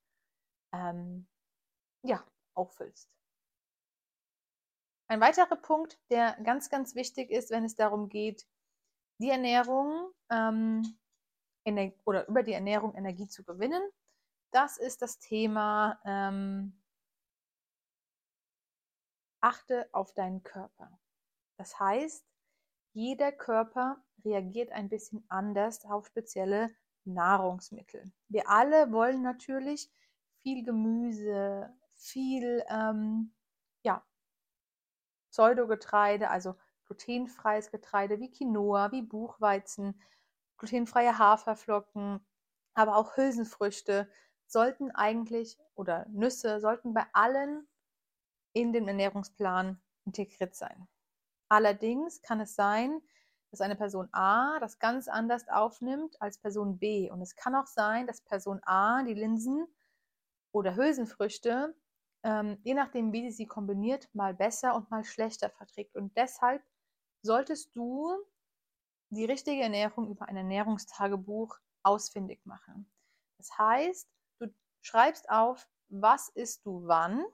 ähm, 0.72 1.26
ja, 2.02 2.24
auffüllst. 2.54 3.10
Ein 5.06 5.20
weiterer 5.20 5.56
Punkt, 5.56 5.98
der 6.10 6.32
ganz, 6.42 6.70
ganz 6.70 6.94
wichtig 6.94 7.30
ist, 7.30 7.50
wenn 7.50 7.64
es 7.64 7.74
darum 7.74 8.08
geht, 8.08 8.46
die 9.18 9.30
Ernährung 9.30 10.10
ähm, 10.30 10.98
oder 12.04 12.26
über 12.26 12.42
die 12.42 12.52
Ernährung 12.52 12.94
Energie 12.94 13.28
zu 13.28 13.44
gewinnen, 13.44 13.82
das 14.50 14.76
ist 14.78 15.02
das 15.02 15.18
Thema 15.18 16.00
ähm, 16.04 16.80
achte 19.40 19.88
auf 19.92 20.14
deinen 20.14 20.42
Körper. 20.42 20.98
Das 21.58 21.78
heißt, 21.78 22.26
jeder 22.94 23.32
Körper 23.32 24.02
reagiert 24.24 24.72
ein 24.72 24.88
bisschen 24.88 25.24
anders 25.28 25.84
auf 25.84 26.06
spezielle 26.06 26.74
Nahrungsmittel. 27.04 28.12
Wir 28.28 28.48
alle 28.48 28.92
wollen 28.92 29.22
natürlich 29.22 29.90
viel 30.42 30.64
Gemüse, 30.64 31.72
viel 31.94 32.64
ähm, 32.68 33.32
ja, 33.82 34.04
Pseudogetreide, 35.30 36.30
also 36.30 36.56
glutenfreies 36.86 37.70
Getreide 37.70 38.20
wie 38.20 38.30
Quinoa, 38.30 38.92
wie 38.92 39.02
Buchweizen, 39.02 40.00
glutenfreie 40.58 41.18
Haferflocken, 41.18 42.24
aber 42.74 42.96
auch 42.96 43.16
Hülsenfrüchte 43.16 44.08
sollten 44.46 44.90
eigentlich 44.90 45.58
oder 45.74 46.06
Nüsse 46.10 46.60
sollten 46.60 46.94
bei 46.94 47.06
allen 47.12 47.66
in 48.52 48.72
den 48.72 48.86
Ernährungsplan 48.86 49.80
integriert 50.04 50.54
sein. 50.54 50.86
Allerdings 51.48 52.22
kann 52.22 52.40
es 52.40 52.54
sein, 52.54 53.00
dass 53.54 53.60
eine 53.60 53.76
Person 53.76 54.08
A 54.10 54.58
das 54.58 54.80
ganz 54.80 55.06
anders 55.06 55.46
aufnimmt 55.48 56.20
als 56.20 56.38
Person 56.38 56.76
B. 56.76 57.08
Und 57.08 57.22
es 57.22 57.36
kann 57.36 57.54
auch 57.54 57.68
sein, 57.68 58.08
dass 58.08 58.20
Person 58.20 58.60
A 58.64 59.04
die 59.04 59.14
Linsen 59.14 59.68
oder 60.50 60.74
Hülsenfrüchte, 60.74 61.72
ähm, 62.24 62.58
je 62.64 62.74
nachdem, 62.74 63.12
wie 63.12 63.30
sie 63.30 63.36
sie 63.36 63.46
kombiniert, 63.46 64.12
mal 64.12 64.34
besser 64.34 64.74
und 64.74 64.90
mal 64.90 65.04
schlechter 65.04 65.50
verträgt. 65.50 65.94
Und 65.94 66.16
deshalb 66.16 66.64
solltest 67.22 67.76
du 67.76 68.12
die 69.10 69.24
richtige 69.24 69.62
Ernährung 69.62 70.10
über 70.10 70.26
ein 70.26 70.36
Ernährungstagebuch 70.36 71.56
ausfindig 71.84 72.44
machen. 72.44 72.90
Das 73.38 73.56
heißt, 73.56 74.08
du 74.40 74.52
schreibst 74.82 75.30
auf, 75.30 75.68
was 75.90 76.28
isst 76.30 76.66
du 76.66 76.88
wann 76.88 77.24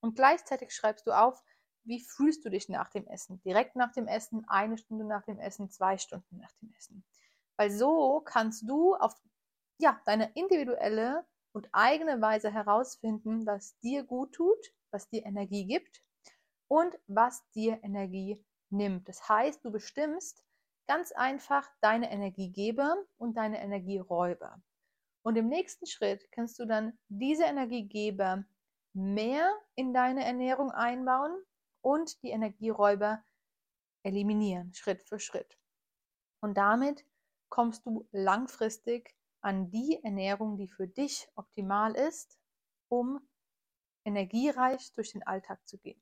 und 0.00 0.16
gleichzeitig 0.16 0.74
schreibst 0.74 1.06
du 1.06 1.12
auf, 1.12 1.44
wie 1.84 2.00
fühlst 2.00 2.44
du 2.44 2.50
dich 2.50 2.68
nach 2.68 2.90
dem 2.90 3.06
Essen? 3.06 3.40
Direkt 3.42 3.76
nach 3.76 3.92
dem 3.92 4.06
Essen, 4.06 4.44
eine 4.48 4.78
Stunde 4.78 5.04
nach 5.04 5.24
dem 5.24 5.38
Essen, 5.38 5.70
zwei 5.70 5.98
Stunden 5.98 6.38
nach 6.38 6.52
dem 6.60 6.72
Essen. 6.76 7.04
Weil 7.56 7.70
so 7.70 8.20
kannst 8.20 8.68
du 8.68 8.94
auf 8.94 9.14
ja, 9.78 10.00
deine 10.04 10.30
individuelle 10.34 11.26
und 11.52 11.68
eigene 11.72 12.20
Weise 12.20 12.52
herausfinden, 12.52 13.46
was 13.46 13.78
dir 13.80 14.04
gut 14.04 14.32
tut, 14.34 14.74
was 14.90 15.08
dir 15.08 15.24
Energie 15.24 15.66
gibt 15.66 16.02
und 16.68 16.98
was 17.06 17.48
dir 17.50 17.82
Energie 17.82 18.44
nimmt. 18.70 19.08
Das 19.08 19.28
heißt, 19.28 19.64
du 19.64 19.70
bestimmst 19.70 20.44
ganz 20.86 21.12
einfach 21.12 21.68
deine 21.80 22.10
Energiegeber 22.10 22.96
und 23.16 23.36
deine 23.36 23.60
Energieräuber. 23.60 24.60
Und 25.22 25.36
im 25.36 25.48
nächsten 25.48 25.86
Schritt 25.86 26.30
kannst 26.32 26.58
du 26.58 26.66
dann 26.66 26.98
diese 27.08 27.44
Energiegeber 27.44 28.44
mehr 28.92 29.52
in 29.74 29.92
deine 29.92 30.24
Ernährung 30.24 30.70
einbauen 30.70 31.36
und 31.82 32.22
die 32.22 32.30
Energieräuber 32.30 33.24
eliminieren, 34.02 34.72
Schritt 34.74 35.02
für 35.02 35.18
Schritt. 35.18 35.58
Und 36.40 36.56
damit 36.56 37.04
kommst 37.48 37.84
du 37.86 38.08
langfristig 38.12 39.14
an 39.42 39.70
die 39.70 40.00
Ernährung, 40.02 40.56
die 40.56 40.68
für 40.68 40.86
dich 40.86 41.28
optimal 41.34 41.94
ist, 41.94 42.38
um 42.88 43.20
energiereich 44.04 44.92
durch 44.92 45.12
den 45.12 45.22
Alltag 45.26 45.66
zu 45.66 45.78
gehen. 45.78 46.00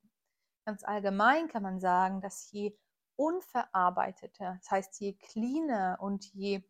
Ganz 0.64 0.84
allgemein 0.84 1.48
kann 1.48 1.62
man 1.62 1.80
sagen, 1.80 2.20
dass 2.20 2.50
je 2.50 2.76
unverarbeiteter, 3.16 4.58
das 4.60 4.70
heißt 4.70 5.00
je 5.00 5.14
cleaner 5.14 5.98
und 6.00 6.32
je 6.34 6.62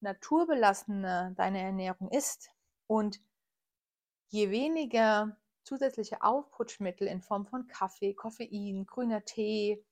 naturbelassener 0.00 1.32
deine 1.32 1.60
Ernährung 1.60 2.10
ist 2.10 2.50
und 2.86 3.20
je 4.28 4.50
weniger 4.50 5.36
zusätzliche 5.68 6.22
Aufputschmittel 6.22 7.06
in 7.06 7.20
Form 7.20 7.46
von 7.46 7.66
Kaffee, 7.66 8.14
Koffein, 8.14 8.86
grüner 8.86 9.24
Tee, 9.24 9.84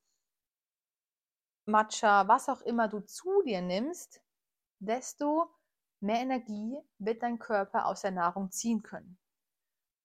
Matcha, 1.66 2.26
was 2.28 2.48
auch 2.48 2.62
immer 2.62 2.88
du 2.88 3.00
zu 3.00 3.42
dir 3.42 3.60
nimmst, 3.60 4.22
desto 4.78 5.50
mehr 6.00 6.20
Energie 6.20 6.78
wird 6.98 7.22
dein 7.22 7.38
Körper 7.38 7.86
aus 7.86 8.02
der 8.02 8.12
Nahrung 8.12 8.50
ziehen 8.50 8.82
können. 8.82 9.18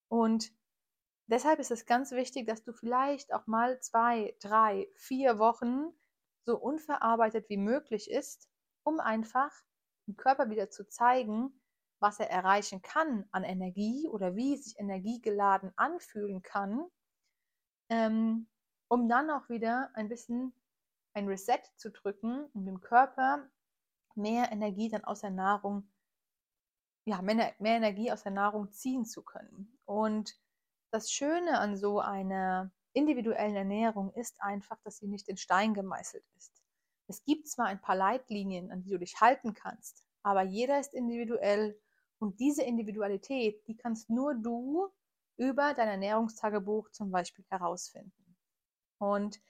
Und 0.09 0.51
deshalb 1.27 1.59
ist 1.59 1.71
es 1.71 1.85
ganz 1.85 2.11
wichtig, 2.11 2.47
dass 2.47 2.63
du 2.63 2.73
vielleicht 2.73 3.33
auch 3.33 3.47
mal 3.47 3.79
zwei, 3.79 4.35
drei, 4.41 4.89
vier 4.95 5.39
Wochen 5.39 5.93
so 6.45 6.57
unverarbeitet 6.57 7.47
wie 7.49 7.57
möglich 7.57 8.09
ist, 8.09 8.49
um 8.83 8.99
einfach 8.99 9.53
dem 10.07 10.17
Körper 10.17 10.49
wieder 10.49 10.69
zu 10.69 10.85
zeigen, 10.89 11.60
was 12.01 12.19
er 12.19 12.29
erreichen 12.29 12.81
kann 12.81 13.25
an 13.31 13.43
Energie 13.43 14.07
oder 14.09 14.35
wie 14.35 14.57
sich 14.57 14.77
Energie 14.79 15.21
geladen 15.21 15.71
anfühlen 15.75 16.41
kann, 16.41 16.85
ähm, 17.89 18.47
um 18.87 19.07
dann 19.07 19.29
auch 19.29 19.47
wieder 19.49 19.91
ein 19.93 20.09
bisschen 20.09 20.53
ein 21.13 21.27
Reset 21.27 21.61
zu 21.77 21.91
drücken 21.91 22.45
und 22.53 22.65
dem 22.65 22.81
Körper 22.81 23.47
mehr 24.15 24.51
Energie 24.51 24.89
dann 24.89 25.03
aus 25.03 25.21
der 25.21 25.29
Nahrung, 25.29 25.89
ja, 27.05 27.21
mehr, 27.21 27.53
mehr 27.59 27.77
Energie 27.77 28.11
aus 28.11 28.23
der 28.23 28.31
Nahrung 28.31 28.71
ziehen 28.71 29.05
zu 29.05 29.23
können. 29.23 29.77
Und 29.85 30.37
das 30.91 31.11
Schöne 31.11 31.59
an 31.59 31.77
so 31.77 31.99
einer 31.99 32.71
individuellen 32.93 33.55
Ernährung 33.55 34.13
ist 34.13 34.41
einfach, 34.41 34.77
dass 34.83 34.97
sie 34.97 35.07
nicht 35.07 35.29
in 35.29 35.37
Stein 35.37 35.73
gemeißelt 35.73 36.25
ist. 36.37 36.61
Es 37.07 37.23
gibt 37.23 37.47
zwar 37.47 37.67
ein 37.67 37.81
paar 37.81 37.95
Leitlinien, 37.95 38.71
an 38.71 38.83
die 38.83 38.91
du 38.91 38.97
dich 38.97 39.19
halten 39.21 39.53
kannst, 39.53 40.05
aber 40.23 40.43
jeder 40.43 40.79
ist 40.79 40.93
individuell 40.93 41.79
und 42.21 42.39
diese 42.39 42.63
Individualität, 42.63 43.67
die 43.67 43.75
kannst 43.75 44.09
nur 44.09 44.35
du 44.35 44.87
über 45.37 45.73
dein 45.73 45.87
Ernährungstagebuch 45.87 46.91
zum 46.91 47.11
Beispiel 47.11 47.43
herausfinden. 47.49 48.37
Und 48.99 49.41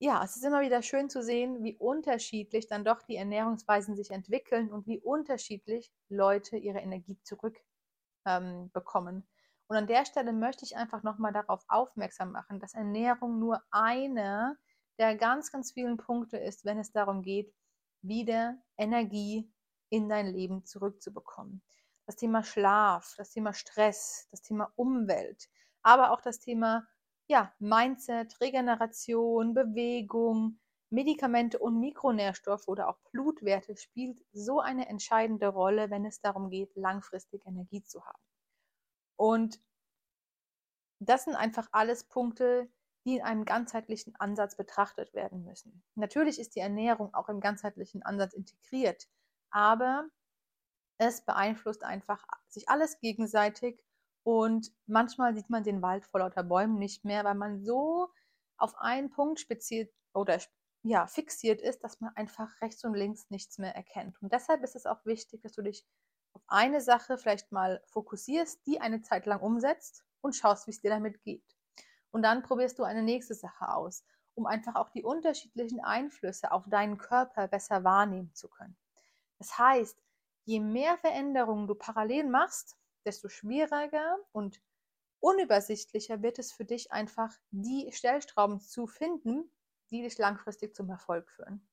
ja, 0.00 0.22
es 0.22 0.36
ist 0.36 0.44
immer 0.44 0.60
wieder 0.60 0.82
schön 0.82 1.10
zu 1.10 1.22
sehen, 1.22 1.64
wie 1.64 1.76
unterschiedlich 1.76 2.68
dann 2.68 2.84
doch 2.84 3.02
die 3.02 3.16
Ernährungsweisen 3.16 3.96
sich 3.96 4.12
entwickeln 4.12 4.70
und 4.72 4.86
wie 4.86 5.00
unterschiedlich 5.00 5.92
Leute 6.08 6.56
ihre 6.56 6.78
Energie 6.78 7.18
zurückbekommen. 7.24 9.16
Ähm, 9.16 9.26
und 9.66 9.76
an 9.76 9.88
der 9.88 10.04
Stelle 10.06 10.32
möchte 10.32 10.64
ich 10.64 10.76
einfach 10.76 11.02
nochmal 11.02 11.32
darauf 11.32 11.64
aufmerksam 11.66 12.30
machen, 12.30 12.60
dass 12.60 12.74
Ernährung 12.74 13.40
nur 13.40 13.60
einer 13.72 14.56
der 14.98 15.16
ganz, 15.16 15.50
ganz 15.50 15.72
vielen 15.72 15.96
Punkte 15.96 16.38
ist, 16.38 16.64
wenn 16.64 16.78
es 16.78 16.92
darum 16.92 17.22
geht, 17.22 17.52
wieder 18.00 18.56
Energie 18.76 19.52
in 19.90 20.08
dein 20.08 20.26
Leben 20.26 20.64
zurückzubekommen. 20.64 21.62
Das 22.06 22.16
Thema 22.16 22.42
Schlaf, 22.42 23.14
das 23.16 23.30
Thema 23.30 23.52
Stress, 23.52 24.26
das 24.30 24.42
Thema 24.42 24.72
Umwelt, 24.76 25.48
aber 25.82 26.12
auch 26.12 26.20
das 26.20 26.40
Thema 26.40 26.86
ja, 27.28 27.52
Mindset, 27.58 28.40
Regeneration, 28.40 29.52
Bewegung, 29.54 30.58
Medikamente 30.90 31.58
und 31.58 31.78
Mikronährstoffe 31.78 32.66
oder 32.66 32.88
auch 32.88 32.98
Blutwerte 33.12 33.76
spielt 33.76 34.24
so 34.32 34.60
eine 34.60 34.88
entscheidende 34.88 35.48
Rolle, 35.48 35.90
wenn 35.90 36.06
es 36.06 36.20
darum 36.20 36.48
geht, 36.48 36.74
langfristig 36.76 37.44
Energie 37.46 37.82
zu 37.82 38.04
haben. 38.04 38.22
Und 39.16 39.60
das 41.00 41.24
sind 41.24 41.36
einfach 41.36 41.68
alles 41.72 42.04
Punkte, 42.04 42.70
die 43.04 43.16
in 43.16 43.22
einem 43.22 43.44
ganzheitlichen 43.44 44.16
Ansatz 44.16 44.56
betrachtet 44.56 45.12
werden 45.14 45.44
müssen. 45.44 45.82
Natürlich 45.94 46.38
ist 46.38 46.56
die 46.56 46.60
Ernährung 46.60 47.14
auch 47.14 47.28
im 47.28 47.40
ganzheitlichen 47.40 48.02
Ansatz 48.02 48.32
integriert, 48.32 49.06
aber 49.50 50.08
es 50.98 51.24
beeinflusst 51.24 51.84
einfach 51.84 52.24
sich 52.48 52.68
alles 52.68 52.98
gegenseitig 53.00 53.80
und 54.24 54.72
manchmal 54.86 55.34
sieht 55.34 55.48
man 55.48 55.64
den 55.64 55.80
Wald 55.80 56.04
vor 56.04 56.20
lauter 56.20 56.42
Bäumen 56.42 56.78
nicht 56.78 57.04
mehr, 57.04 57.24
weil 57.24 57.34
man 57.34 57.64
so 57.64 58.08
auf 58.56 58.76
einen 58.78 59.10
Punkt 59.10 59.40
speziell 59.40 59.90
oder 60.12 60.38
ja, 60.82 61.06
fixiert 61.06 61.60
ist, 61.60 61.82
dass 61.84 62.00
man 62.00 62.14
einfach 62.16 62.60
rechts 62.60 62.84
und 62.84 62.94
links 62.94 63.30
nichts 63.30 63.58
mehr 63.58 63.74
erkennt. 63.74 64.20
Und 64.22 64.32
deshalb 64.32 64.62
ist 64.62 64.76
es 64.76 64.86
auch 64.86 65.04
wichtig, 65.04 65.42
dass 65.42 65.52
du 65.52 65.62
dich 65.62 65.86
auf 66.32 66.42
eine 66.46 66.80
Sache 66.80 67.18
vielleicht 67.18 67.52
mal 67.52 67.82
fokussierst, 67.86 68.66
die 68.66 68.80
eine 68.80 69.02
Zeit 69.02 69.26
lang 69.26 69.40
umsetzt 69.40 70.04
und 70.20 70.36
schaust, 70.36 70.66
wie 70.66 70.70
es 70.70 70.80
dir 70.80 70.90
damit 70.90 71.22
geht. 71.22 71.56
Und 72.10 72.22
dann 72.22 72.42
probierst 72.42 72.78
du 72.78 72.84
eine 72.84 73.02
nächste 73.02 73.34
Sache 73.34 73.68
aus, 73.74 74.04
um 74.34 74.46
einfach 74.46 74.76
auch 74.76 74.90
die 74.90 75.02
unterschiedlichen 75.02 75.80
Einflüsse 75.80 76.52
auf 76.52 76.64
deinen 76.68 76.98
Körper 76.98 77.48
besser 77.48 77.84
wahrnehmen 77.84 78.34
zu 78.34 78.48
können. 78.48 78.76
Das 79.38 79.58
heißt, 79.58 80.02
je 80.44 80.60
mehr 80.60 80.98
Veränderungen 80.98 81.66
du 81.66 81.74
parallel 81.74 82.28
machst, 82.28 82.76
desto 83.04 83.28
schwieriger 83.28 84.18
und 84.32 84.60
unübersichtlicher 85.20 86.22
wird 86.22 86.38
es 86.38 86.52
für 86.52 86.64
dich 86.64 86.92
einfach, 86.92 87.34
die 87.50 87.90
Stellstrauben 87.92 88.60
zu 88.60 88.86
finden, 88.86 89.50
die 89.90 90.02
dich 90.02 90.18
langfristig 90.18 90.74
zum 90.74 90.90
Erfolg 90.90 91.30
führen. 91.30 91.66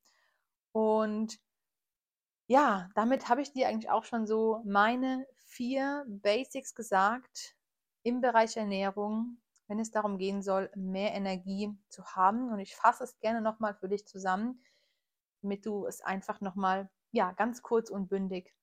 Und 0.71 1.39
ja, 2.47 2.89
damit 2.93 3.27
habe 3.27 3.41
ich 3.41 3.51
dir 3.53 3.67
eigentlich 3.67 3.89
auch 3.89 4.03
schon 4.03 4.27
so 4.27 4.61
meine 4.65 5.27
vier 5.35 6.05
Basics 6.07 6.75
gesagt 6.75 7.55
im 8.03 8.21
Bereich 8.21 8.55
Ernährung, 8.55 9.41
wenn 9.67 9.79
es 9.79 9.89
darum 9.89 10.17
gehen 10.17 10.43
soll, 10.43 10.69
mehr 10.75 11.13
Energie 11.13 11.75
zu 11.89 12.05
haben. 12.15 12.51
Und 12.51 12.59
ich 12.59 12.75
fasse 12.75 13.03
es 13.03 13.19
gerne 13.19 13.41
nochmal 13.41 13.73
für 13.73 13.89
dich 13.89 14.05
zusammen, 14.05 14.61
damit 15.41 15.65
du 15.65 15.87
es 15.87 16.01
einfach 16.01 16.39
nochmal, 16.39 16.89
ja, 17.15 17.31
ganz 17.31 17.61
kurz 17.61 17.89
und 17.89 18.09
bündig 18.09 18.53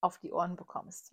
auf 0.00 0.18
die 0.18 0.32
Ohren 0.32 0.54
bekommst. 0.54 1.12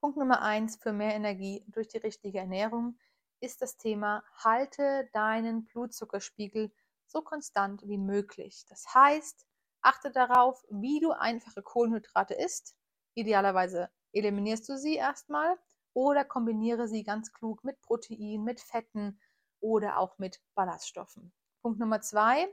Punkt 0.00 0.16
Nummer 0.16 0.42
eins 0.42 0.76
für 0.76 0.92
mehr 0.92 1.14
Energie 1.14 1.64
durch 1.66 1.88
die 1.88 1.98
richtige 1.98 2.38
Ernährung 2.38 2.98
ist 3.40 3.60
das 3.60 3.76
Thema, 3.76 4.22
halte 4.36 5.08
deinen 5.12 5.64
Blutzuckerspiegel 5.64 6.72
so 7.06 7.20
konstant 7.22 7.86
wie 7.86 7.98
möglich. 7.98 8.64
Das 8.68 8.94
heißt, 8.94 9.46
achte 9.82 10.12
darauf, 10.12 10.64
wie 10.70 11.00
du 11.00 11.10
einfache 11.10 11.62
Kohlenhydrate 11.62 12.34
isst. 12.34 12.76
Idealerweise 13.14 13.90
eliminierst 14.12 14.68
du 14.68 14.76
sie 14.78 14.94
erstmal 14.94 15.58
oder 15.94 16.24
kombiniere 16.24 16.86
sie 16.86 17.02
ganz 17.02 17.32
klug 17.32 17.64
mit 17.64 17.80
Protein, 17.82 18.44
mit 18.44 18.60
Fetten 18.60 19.20
oder 19.60 19.98
auch 19.98 20.18
mit 20.18 20.40
Ballaststoffen. 20.54 21.32
Punkt 21.60 21.80
Nummer 21.80 22.00
zwei, 22.00 22.48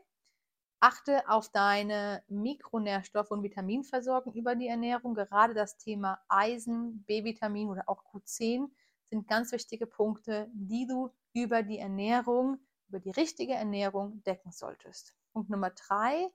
Achte 0.83 1.29
auf 1.29 1.49
deine 1.49 2.23
Mikronährstoff- 2.27 3.29
und 3.29 3.43
Vitaminversorgung 3.43 4.33
über 4.33 4.55
die 4.55 4.67
Ernährung. 4.67 5.13
Gerade 5.13 5.53
das 5.53 5.77
Thema 5.77 6.19
Eisen, 6.27 7.03
B-Vitamin 7.05 7.69
oder 7.69 7.83
auch 7.87 8.03
Q10 8.05 8.67
sind 9.11 9.27
ganz 9.27 9.51
wichtige 9.51 9.85
Punkte, 9.85 10.49
die 10.53 10.87
du 10.87 11.11
über 11.33 11.61
die 11.61 11.77
Ernährung, 11.77 12.57
über 12.89 12.99
die 12.99 13.11
richtige 13.11 13.53
Ernährung 13.53 14.23
decken 14.23 14.51
solltest. 14.51 15.13
Punkt 15.33 15.51
Nummer 15.51 15.69
drei, 15.69 16.31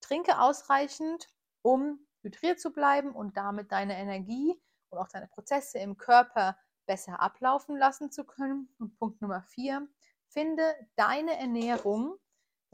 trinke 0.00 0.38
ausreichend, 0.38 1.26
um 1.62 1.98
hydriert 2.22 2.60
zu 2.60 2.72
bleiben 2.72 3.12
und 3.12 3.36
damit 3.36 3.72
deine 3.72 3.98
Energie 3.98 4.54
und 4.90 4.98
auch 4.98 5.08
deine 5.08 5.26
Prozesse 5.26 5.78
im 5.78 5.96
Körper 5.96 6.56
besser 6.86 7.20
ablaufen 7.20 7.76
lassen 7.76 8.12
zu 8.12 8.22
können. 8.22 8.68
Und 8.78 8.96
Punkt 8.98 9.20
Nummer 9.20 9.42
vier, 9.42 9.88
finde 10.28 10.62
deine 10.94 11.36
Ernährung 11.38 12.18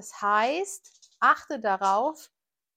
das 0.01 0.23
heißt, 0.23 1.11
achte 1.21 1.61
darauf, 1.61 2.31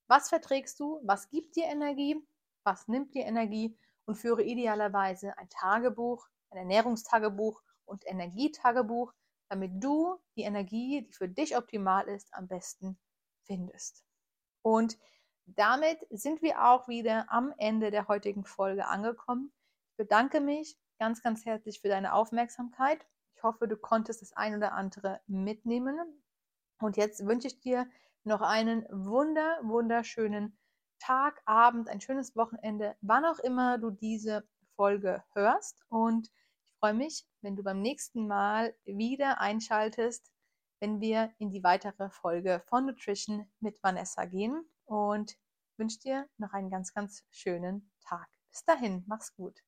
was 0.08 0.28
verträgst 0.28 0.78
du, 0.78 1.00
was 1.06 1.30
gibt 1.30 1.56
dir 1.56 1.68
Energie, 1.68 2.22
was 2.66 2.90
nimmt 2.90 3.14
dir 3.16 3.24
Energie 3.24 3.78
und 4.04 4.16
führe 4.16 4.44
idealerweise 4.44 5.38
ein 5.38 5.48
Tagebuch, 5.48 6.28
ein 6.50 6.58
Ernährungstagebuch 6.58 7.64
und 7.86 8.06
Energietagebuch, 8.06 9.14
damit 9.48 9.82
du 9.82 10.18
die 10.36 10.42
Energie, 10.42 11.04
die 11.04 11.14
für 11.14 11.30
dich 11.30 11.56
optimal 11.56 12.10
ist, 12.10 12.28
am 12.34 12.50
besten 12.50 13.00
findest. 13.44 14.04
Und 14.62 14.98
damit 15.46 16.06
sind 16.10 16.42
wir 16.42 16.66
auch 16.68 16.90
wieder 16.90 17.32
am 17.32 17.54
Ende 17.58 17.90
der 17.90 18.10
heutigen 18.10 18.44
Folge 18.44 18.86
angekommen. 18.86 19.54
Ich 19.92 19.96
bedanke 19.96 20.42
mich 20.42 20.78
ganz, 21.00 21.24
ganz 21.24 21.46
herzlich 21.46 21.80
für 21.80 21.88
deine 21.88 22.16
Aufmerksamkeit. 22.16 23.00
Ich 23.38 23.44
hoffe, 23.44 23.70
du 23.70 23.78
konntest 23.78 24.22
das 24.22 24.34
ein 24.34 24.58
oder 24.58 24.74
andere 24.74 25.22
mitnehmen 25.28 26.23
und 26.80 26.98
jetzt 26.98 27.26
wünsche 27.26 27.48
ich 27.48 27.60
dir 27.60 27.88
noch 28.24 28.42
einen 28.42 28.86
wunder, 28.90 29.60
wunderschönen 29.64 30.58
Tag, 31.00 31.42
Abend, 31.46 31.90
ein 31.90 32.02
schönes 32.02 32.36
Wochenende, 32.36 32.96
wann 33.02 33.26
auch 33.26 33.40
immer 33.40 33.78
du 33.78 33.92
diese 33.92 34.48
Folge 34.76 35.24
hörst. 35.34 35.84
Und 35.90 36.28
ich 36.28 36.80
freue 36.80 36.94
mich, 36.94 37.26
wenn 37.42 37.56
du 37.56 37.64
beim 37.64 37.82
nächsten 37.82 38.28
Mal 38.28 38.74
wieder 38.86 39.42
einschaltest, 39.42 40.32
wenn 40.80 41.02
wir 41.02 41.34
in 41.40 41.52
die 41.52 41.64
weitere 41.64 42.10
Folge 42.10 42.64
von 42.68 42.86
Nutrition 42.86 43.48
mit 43.60 43.82
Vanessa 43.84 44.26
gehen. 44.26 44.66
Und 44.86 45.38
wünsche 45.78 46.00
dir 46.00 46.30
noch 46.38 46.54
einen 46.54 46.70
ganz, 46.70 46.94
ganz 46.94 47.24
schönen 47.30 47.92
Tag. 48.02 48.28
Bis 48.52 48.64
dahin, 48.66 49.04
mach's 49.08 49.36
gut. 49.36 49.62